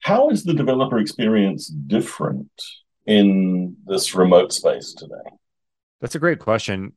How 0.01 0.29
is 0.29 0.43
the 0.43 0.55
developer 0.55 0.97
experience 0.97 1.67
different 1.67 2.49
in 3.05 3.75
this 3.85 4.15
remote 4.15 4.51
space 4.51 4.95
today? 4.95 5.29
That's 6.01 6.15
a 6.15 6.19
great 6.19 6.39
question. 6.39 6.93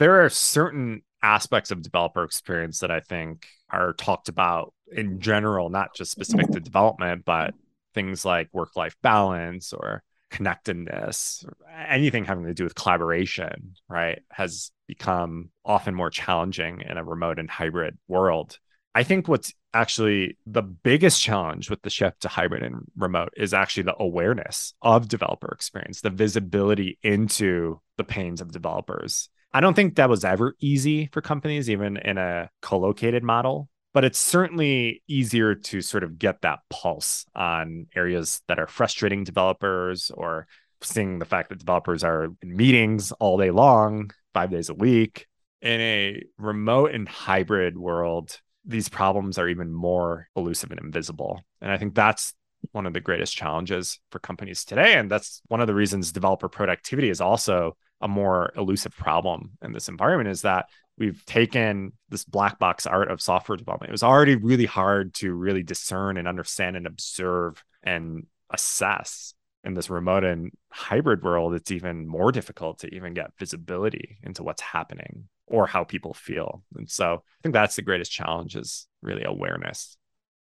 There 0.00 0.24
are 0.24 0.28
certain 0.28 1.02
aspects 1.22 1.70
of 1.70 1.82
developer 1.82 2.24
experience 2.24 2.80
that 2.80 2.90
i 2.90 3.00
think 3.00 3.46
are 3.70 3.94
talked 3.94 4.28
about 4.28 4.74
in 4.92 5.20
general, 5.20 5.70
not 5.70 5.94
just 5.94 6.10
specific 6.10 6.48
to 6.50 6.60
development, 6.60 7.24
but 7.24 7.54
things 7.94 8.24
like 8.24 8.48
work 8.52 8.76
life 8.76 8.96
balance 9.02 9.72
or 9.72 10.02
connectedness, 10.30 11.44
or 11.46 11.56
anything 11.88 12.24
having 12.24 12.44
to 12.44 12.54
do 12.54 12.64
with 12.64 12.74
collaboration, 12.74 13.74
right, 13.88 14.20
has 14.30 14.70
become 14.86 15.50
often 15.64 15.94
more 15.94 16.10
challenging 16.10 16.82
in 16.82 16.96
a 16.96 17.04
remote 17.04 17.38
and 17.38 17.50
hybrid 17.50 17.98
world. 18.08 18.58
I 18.94 19.02
think 19.04 19.26
what's 19.26 19.54
actually 19.74 20.36
the 20.46 20.62
biggest 20.62 21.20
challenge 21.22 21.70
with 21.70 21.80
the 21.82 21.90
shift 21.90 22.22
to 22.22 22.28
hybrid 22.28 22.62
and 22.62 22.84
remote 22.96 23.32
is 23.36 23.54
actually 23.54 23.84
the 23.84 23.96
awareness 23.98 24.74
of 24.82 25.08
developer 25.08 25.50
experience, 25.52 26.02
the 26.02 26.10
visibility 26.10 26.98
into 27.02 27.80
the 27.96 28.04
pains 28.04 28.42
of 28.42 28.52
developers. 28.52 29.30
I 29.54 29.60
don't 29.60 29.74
think 29.74 29.96
that 29.96 30.08
was 30.08 30.24
ever 30.24 30.54
easy 30.60 31.08
for 31.12 31.20
companies, 31.20 31.68
even 31.68 31.96
in 31.96 32.18
a 32.18 32.50
co 32.62 32.78
located 32.78 33.22
model 33.22 33.68
but 33.92 34.04
it's 34.04 34.18
certainly 34.18 35.02
easier 35.06 35.54
to 35.54 35.80
sort 35.80 36.02
of 36.02 36.18
get 36.18 36.40
that 36.42 36.60
pulse 36.70 37.26
on 37.34 37.86
areas 37.94 38.40
that 38.48 38.58
are 38.58 38.66
frustrating 38.66 39.24
developers 39.24 40.10
or 40.14 40.46
seeing 40.80 41.18
the 41.18 41.24
fact 41.24 41.50
that 41.50 41.58
developers 41.58 42.02
are 42.02 42.28
in 42.42 42.56
meetings 42.56 43.12
all 43.12 43.38
day 43.38 43.50
long, 43.50 44.10
five 44.32 44.50
days 44.50 44.68
a 44.68 44.74
week. 44.74 45.26
In 45.60 45.80
a 45.80 46.22
remote 46.38 46.92
and 46.92 47.08
hybrid 47.08 47.76
world, 47.76 48.40
these 48.64 48.88
problems 48.88 49.38
are 49.38 49.48
even 49.48 49.72
more 49.72 50.28
elusive 50.34 50.70
and 50.70 50.80
invisible. 50.80 51.40
And 51.60 51.70
I 51.70 51.76
think 51.76 51.94
that's 51.94 52.34
one 52.72 52.86
of 52.86 52.94
the 52.94 53.00
greatest 53.00 53.36
challenges 53.36 54.00
for 54.10 54.18
companies 54.18 54.64
today. 54.64 54.94
And 54.94 55.10
that's 55.10 55.42
one 55.48 55.60
of 55.60 55.66
the 55.66 55.74
reasons 55.74 56.12
developer 56.12 56.48
productivity 56.48 57.10
is 57.10 57.20
also 57.20 57.76
a 58.02 58.08
more 58.08 58.52
elusive 58.56 58.94
problem 58.96 59.52
in 59.62 59.72
this 59.72 59.88
environment 59.88 60.28
is 60.28 60.42
that 60.42 60.66
we've 60.98 61.24
taken 61.24 61.92
this 62.10 62.24
black 62.24 62.58
box 62.58 62.86
art 62.86 63.10
of 63.10 63.22
software 63.22 63.56
development. 63.56 63.90
It 63.90 63.92
was 63.92 64.02
already 64.02 64.36
really 64.36 64.66
hard 64.66 65.14
to 65.14 65.32
really 65.32 65.62
discern 65.62 66.16
and 66.16 66.28
understand 66.28 66.76
and 66.76 66.86
observe 66.86 67.64
and 67.82 68.26
assess 68.50 69.34
in 69.64 69.74
this 69.74 69.88
remote 69.88 70.24
and 70.24 70.50
hybrid 70.70 71.22
world. 71.22 71.54
It's 71.54 71.70
even 71.70 72.06
more 72.06 72.32
difficult 72.32 72.80
to 72.80 72.94
even 72.94 73.14
get 73.14 73.30
visibility 73.38 74.18
into 74.22 74.42
what's 74.42 74.62
happening 74.62 75.28
or 75.46 75.66
how 75.66 75.84
people 75.84 76.14
feel. 76.14 76.62
And 76.76 76.90
so 76.90 77.14
I 77.14 77.38
think 77.42 77.52
that's 77.52 77.76
the 77.76 77.82
greatest 77.82 78.10
challenge 78.10 78.56
is 78.56 78.86
really 79.00 79.24
awareness. 79.24 79.96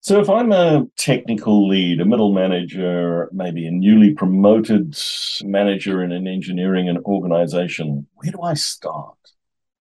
So, 0.03 0.19
if 0.19 0.29
I'm 0.29 0.51
a 0.51 0.85
technical 0.97 1.65
lead, 1.69 2.01
a 2.01 2.05
middle 2.05 2.33
manager, 2.33 3.29
maybe 3.31 3.65
a 3.65 3.71
newly 3.71 4.13
promoted 4.13 4.97
manager 5.43 6.03
in 6.03 6.11
an 6.11 6.27
engineering 6.27 6.89
and 6.89 6.97
organization, 7.05 8.05
where 8.15 8.33
do 8.33 8.41
I 8.41 8.53
start? 8.53 9.15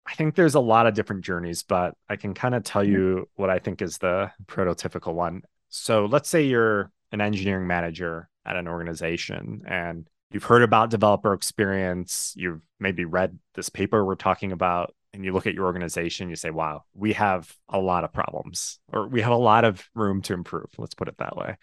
I 0.05 0.13
think 0.13 0.35
there's 0.35 0.57
a 0.57 0.61
lot 0.61 0.87
of 0.87 0.93
different 0.93 1.25
journeys, 1.25 1.63
but 1.63 1.95
I 2.11 2.17
can 2.17 2.35
kind 2.35 2.55
of 2.55 2.65
tell 2.65 2.83
mm-hmm. 2.83 2.93
you 2.93 3.29
what 3.37 3.49
I 3.49 3.61
think 3.61 3.81
is 3.81 3.97
the 3.97 4.31
prototypical 4.47 5.15
one. 5.15 5.41
So, 5.71 6.05
let's 6.05 6.29
say 6.29 6.43
you're 6.43 6.93
an 7.13 7.23
engineering 7.23 7.67
manager 7.67 8.29
at 8.45 8.57
an 8.57 8.69
organization 8.69 9.63
and 9.67 10.07
you've 10.31 10.45
heard 10.45 10.63
about 10.63 10.91
developer 10.91 11.33
experience, 11.33 12.35
you've 12.37 12.61
maybe 12.79 13.07
read 13.07 13.39
this 13.55 13.71
paper 13.71 14.05
we're 14.05 14.17
talking 14.17 14.53
about, 14.53 14.95
and 15.13 15.25
you 15.25 15.33
look 15.33 15.47
at 15.47 15.55
your 15.55 15.67
organization, 15.67 16.29
you 16.29 16.37
say, 16.37 16.51
wow, 16.51 16.85
we 16.95 17.15
have 17.15 17.53
a 17.69 17.79
lot 17.79 18.05
of 18.05 18.13
problems 18.13 18.79
or 18.93 19.09
we 19.09 19.23
have 19.23 19.33
a 19.33 19.37
lot 19.37 19.65
of 19.65 19.89
room 19.95 20.23
to 20.23 20.35
improve. 20.35 20.69
Let's 20.79 20.95
put 20.95 21.09
it 21.09 21.19
that 21.19 21.37
way. 21.37 21.57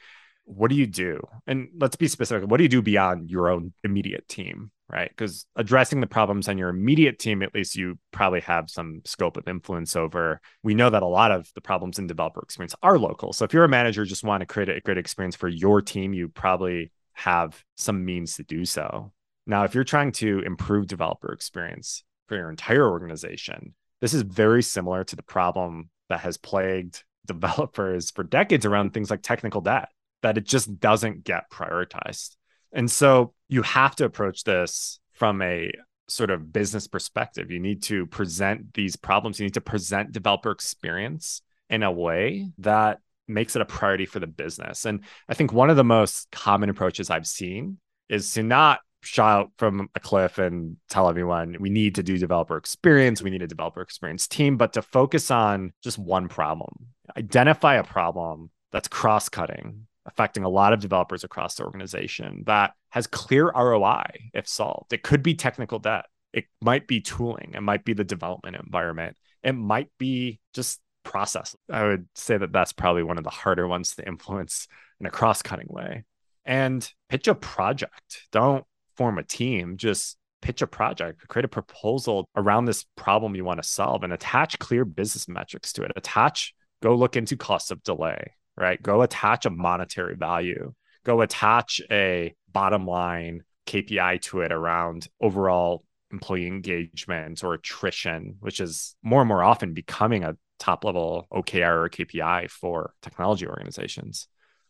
What 0.45 0.69
do 0.69 0.75
you 0.75 0.87
do? 0.87 1.19
And 1.45 1.69
let's 1.77 1.95
be 1.95 2.07
specific. 2.07 2.49
What 2.49 2.57
do 2.57 2.63
you 2.63 2.69
do 2.69 2.81
beyond 2.81 3.29
your 3.29 3.49
own 3.49 3.73
immediate 3.83 4.27
team? 4.27 4.71
right? 4.89 5.09
Because 5.09 5.45
addressing 5.55 5.99
the 5.99 6.07
problems 6.07 6.47
on 6.47 6.57
your 6.57 6.69
immediate 6.69 7.19
team, 7.19 7.43
at 7.43 7.53
least 7.53 7.75
you 7.75 7.99
probably 8.11 8.41
have 8.41 8.69
some 8.69 9.01
scope 9.05 9.37
of 9.37 9.47
influence 9.47 9.95
over. 9.95 10.39
We 10.63 10.75
know 10.75 10.89
that 10.89 11.03
a 11.03 11.07
lot 11.07 11.31
of 11.31 11.51
the 11.55 11.61
problems 11.61 11.99
in 11.99 12.07
developer 12.07 12.41
experience 12.41 12.75
are 12.81 12.97
local. 12.97 13.33
So 13.33 13.43
if 13.45 13.53
you're 13.53 13.65
a 13.65 13.69
manager, 13.69 14.05
just 14.05 14.23
want 14.23 14.41
to 14.41 14.45
create 14.45 14.69
a 14.69 14.79
great 14.79 14.97
experience 14.97 15.35
for 15.35 15.49
your 15.49 15.81
team, 15.81 16.13
you 16.13 16.29
probably 16.29 16.91
have 17.13 17.61
some 17.75 18.05
means 18.05 18.37
to 18.37 18.43
do 18.43 18.63
so. 18.63 19.11
Now, 19.45 19.63
if 19.63 19.75
you're 19.75 19.83
trying 19.83 20.11
to 20.13 20.39
improve 20.45 20.87
developer 20.87 21.33
experience 21.33 22.03
for 22.27 22.35
your 22.35 22.49
entire 22.49 22.89
organization, 22.89 23.73
this 24.01 24.13
is 24.13 24.21
very 24.21 24.61
similar 24.61 25.03
to 25.03 25.15
the 25.15 25.23
problem 25.23 25.89
that 26.09 26.19
has 26.21 26.37
plagued 26.37 27.03
developers 27.25 28.11
for 28.11 28.23
decades 28.23 28.65
around 28.65 28.93
things 28.93 29.09
like 29.09 29.21
technical 29.21 29.61
debt, 29.61 29.89
that 30.21 30.37
it 30.37 30.45
just 30.45 30.79
doesn't 30.79 31.23
get 31.23 31.49
prioritized. 31.51 32.35
And 32.71 32.89
so 32.89 33.33
you 33.49 33.61
have 33.63 33.95
to 33.97 34.05
approach 34.05 34.43
this 34.43 34.99
from 35.13 35.41
a 35.41 35.71
sort 36.07 36.29
of 36.29 36.53
business 36.53 36.87
perspective. 36.87 37.51
You 37.51 37.59
need 37.59 37.83
to 37.83 38.05
present 38.05 38.73
these 38.73 38.95
problems, 38.95 39.39
you 39.39 39.45
need 39.45 39.55
to 39.55 39.61
present 39.61 40.11
developer 40.11 40.51
experience 40.51 41.41
in 41.69 41.83
a 41.83 41.91
way 41.91 42.49
that 42.59 42.99
makes 43.27 43.55
it 43.55 43.61
a 43.61 43.65
priority 43.65 44.05
for 44.05 44.19
the 44.19 44.27
business. 44.27 44.85
And 44.85 45.01
I 45.27 45.33
think 45.33 45.51
one 45.51 45.69
of 45.69 45.75
the 45.75 45.83
most 45.83 46.31
common 46.31 46.69
approaches 46.69 47.09
I've 47.09 47.27
seen 47.27 47.77
is 48.07 48.31
to 48.33 48.43
not 48.43 48.79
shout 49.01 49.51
from 49.57 49.89
a 49.95 49.99
cliff 49.99 50.37
and 50.37 50.77
tell 50.89 51.09
everyone 51.09 51.55
we 51.59 51.69
need 51.69 51.95
to 51.95 52.03
do 52.03 52.17
developer 52.17 52.57
experience, 52.57 53.21
we 53.21 53.29
need 53.29 53.41
a 53.41 53.47
developer 53.47 53.81
experience 53.81 54.27
team, 54.27 54.57
but 54.57 54.73
to 54.73 54.81
focus 54.81 55.31
on 55.31 55.73
just 55.83 55.97
one 55.97 56.27
problem. 56.27 56.87
Identify 57.15 57.75
a 57.75 57.83
problem 57.83 58.49
that's 58.71 58.87
cross 58.87 59.29
cutting, 59.29 59.87
affecting 60.05 60.43
a 60.43 60.49
lot 60.49 60.73
of 60.73 60.79
developers 60.79 61.23
across 61.23 61.55
the 61.55 61.63
organization 61.63 62.43
that 62.45 62.73
has 62.89 63.07
clear 63.07 63.51
ROI 63.51 64.05
if 64.33 64.47
solved. 64.47 64.93
It 64.93 65.03
could 65.03 65.23
be 65.23 65.35
technical 65.35 65.79
debt, 65.79 66.05
it 66.33 66.45
might 66.61 66.87
be 66.87 67.01
tooling, 67.01 67.53
it 67.55 67.61
might 67.61 67.85
be 67.85 67.93
the 67.93 68.03
development 68.03 68.57
environment, 68.57 69.15
it 69.43 69.53
might 69.53 69.89
be 69.97 70.39
just 70.53 70.79
process. 71.03 71.55
I 71.71 71.83
would 71.83 72.07
say 72.15 72.37
that 72.37 72.51
that's 72.51 72.73
probably 72.73 73.03
one 73.03 73.17
of 73.17 73.23
the 73.23 73.29
harder 73.29 73.67
ones 73.67 73.95
to 73.95 74.07
influence 74.07 74.67
in 74.99 75.05
a 75.05 75.11
cross 75.11 75.41
cutting 75.41 75.67
way. 75.69 76.03
And 76.45 76.89
pitch 77.09 77.27
a 77.27 77.35
project. 77.35 78.27
Don't 78.31 78.65
form 78.97 79.17
a 79.17 79.23
team, 79.23 79.77
just 79.77 80.17
pitch 80.41 80.61
a 80.61 80.67
project, 80.67 81.27
create 81.27 81.45
a 81.45 81.49
proposal 81.49 82.27
around 82.35 82.65
this 82.65 82.85
problem 82.95 83.35
you 83.35 83.45
want 83.45 83.61
to 83.61 83.67
solve 83.67 84.03
and 84.03 84.13
attach 84.13 84.59
clear 84.59 84.85
business 84.85 85.27
metrics 85.27 85.73
to 85.73 85.83
it. 85.83 85.91
Attach, 85.95 86.53
go 86.81 86.95
look 86.95 87.15
into 87.15 87.37
cost 87.37 87.71
of 87.71 87.83
delay, 87.83 88.33
right? 88.55 88.81
Go 88.81 89.01
attach 89.01 89.45
a 89.45 89.49
monetary 89.49 90.15
value, 90.15 90.73
go 91.03 91.21
attach 91.21 91.81
a 91.91 92.33
bottom 92.51 92.85
line 92.85 93.43
KPI 93.67 94.21
to 94.21 94.41
it 94.41 94.51
around 94.51 95.07
overall 95.21 95.83
employee 96.11 96.47
engagement 96.47 97.43
or 97.43 97.53
attrition, 97.53 98.37
which 98.39 98.59
is 98.59 98.95
more 99.03 99.21
and 99.21 99.27
more 99.27 99.43
often 99.43 99.73
becoming 99.73 100.23
a 100.23 100.37
top 100.59 100.85
level 100.85 101.27
OKR 101.31 101.85
or 101.85 101.89
KPI 101.89 102.49
for 102.49 102.93
technology 103.01 103.47
organizations. 103.47 104.27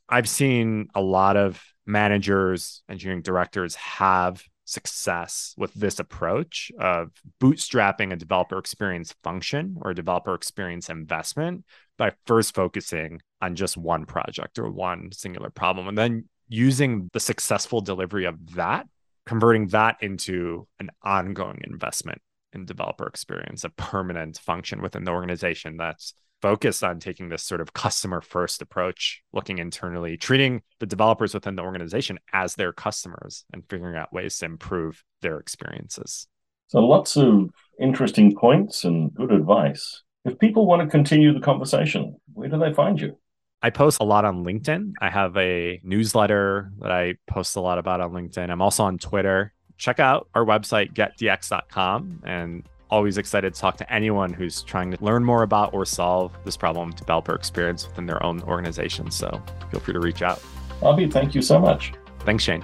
I've 0.10 0.30
seen 0.30 0.88
a 0.96 1.02
lot 1.02 1.38
of 1.38 1.62
managers, 1.86 2.84
engineering 2.90 3.22
directors 3.22 3.76
have 3.76 4.44
success 4.66 5.56
with 5.58 5.74
this 5.74 6.00
approach 6.00 6.72
of 6.78 7.12
bootstrapping 7.42 8.12
a 8.12 8.18
developer 8.18 8.58
experience 8.58 9.16
function 9.24 9.78
or 9.82 9.94
developer 9.94 10.36
experience 10.36 10.90
investment 10.90 11.64
by 11.98 12.12
first 12.26 12.54
focusing 12.54 13.22
on 13.42 13.56
just 13.56 13.78
one 13.78 14.06
project 14.06 14.60
or 14.60 14.70
one 14.70 15.10
singular 15.14 15.50
problem 15.50 15.88
and 15.88 15.98
then 15.98 16.26
using 16.50 17.10
the 17.14 17.20
successful 17.20 17.80
delivery 17.80 18.26
of 18.26 18.56
that 18.56 18.86
converting 19.26 19.68
that 19.68 19.96
into 20.02 20.68
an 20.80 20.90
ongoing 21.02 21.62
investment 21.64 22.22
in 22.52 22.66
developer 22.66 23.08
experience 23.08 23.64
a 23.64 23.70
permanent 23.70 24.38
function 24.38 24.82
within 24.82 25.06
the 25.06 25.12
organization 25.12 25.78
that's 25.78 26.14
focused 26.42 26.84
on 26.84 27.00
taking 27.00 27.30
this 27.30 27.44
sort 27.44 27.62
of 27.62 27.74
customer 27.74 28.22
first 28.22 28.62
approach, 28.62 29.22
looking 29.34 29.58
internally, 29.58 30.18
treating 30.18 30.62
the 30.80 30.86
developers 30.86 31.34
within 31.34 31.56
the 31.56 31.64
organization 31.64 32.20
as 32.34 32.56
their 32.56 32.74
customers 32.74 33.46
and 33.54 33.64
figuring 33.70 33.96
out 33.96 34.14
ways 34.14 34.38
to 34.40 34.46
improve 34.46 35.04
their 35.22 35.40
experiences. 35.40 36.28
So, 36.68 36.80
lots 36.80 37.18
of 37.18 37.50
interesting 37.80 38.36
points 38.36 38.84
and 38.84 39.14
good 39.14 39.32
advice. 39.32 40.04
If 40.26 40.38
people 40.40 40.66
want 40.66 40.82
to 40.82 40.88
continue 40.88 41.34
the 41.34 41.40
conversation, 41.40 42.18
where 42.34 42.50
do 42.50 42.60
they 42.60 42.74
find 42.74 43.00
you? 43.00 43.18
I 43.62 43.70
post 43.70 44.00
a 44.02 44.04
lot 44.04 44.26
on 44.26 44.44
LinkedIn. 44.46 44.94
I 45.02 45.10
have 45.10 45.36
a 45.38 45.80
newsletter 45.84 46.72
that 46.80 46.92
I 46.92 47.16
post 47.26 47.56
a 47.56 47.62
lot 47.62 47.80
about 47.80 48.02
on 48.02 48.12
LinkedIn. 48.12 48.50
I'm 48.52 48.62
also 48.62 48.84
on 48.84 48.98
Twitter. 48.98 49.54
Check 49.78 50.00
out 50.00 50.28
our 50.36 50.46
website, 50.46 50.94
getdx.com, 50.94 52.24
and 52.26 52.64
always 52.90 53.18
excited 53.18 53.54
to 53.54 53.60
talk 53.60 53.78
to 53.78 53.94
anyone 53.94 54.34
who's 54.34 54.62
trying 54.64 54.92
to 54.92 55.04
learn 55.04 55.24
more 55.24 55.44
about 55.44 55.74
or 55.74 55.86
solve 55.86 56.38
this 56.46 56.58
problem 56.58 56.92
developer 56.92 57.36
experience 57.36 57.88
within 57.88 58.06
their 58.06 58.24
own 58.24 58.42
organization. 58.44 59.12
So 59.12 59.42
feel 59.72 59.80
free 59.80 59.94
to 59.94 60.00
reach 60.00 60.22
out. 60.22 60.42
Abi, 60.82 61.10
thank 61.10 61.36
you 61.36 61.42
so 61.42 61.60
much. 61.60 61.94
Thanks, 62.20 62.44
Shane. 62.44 62.64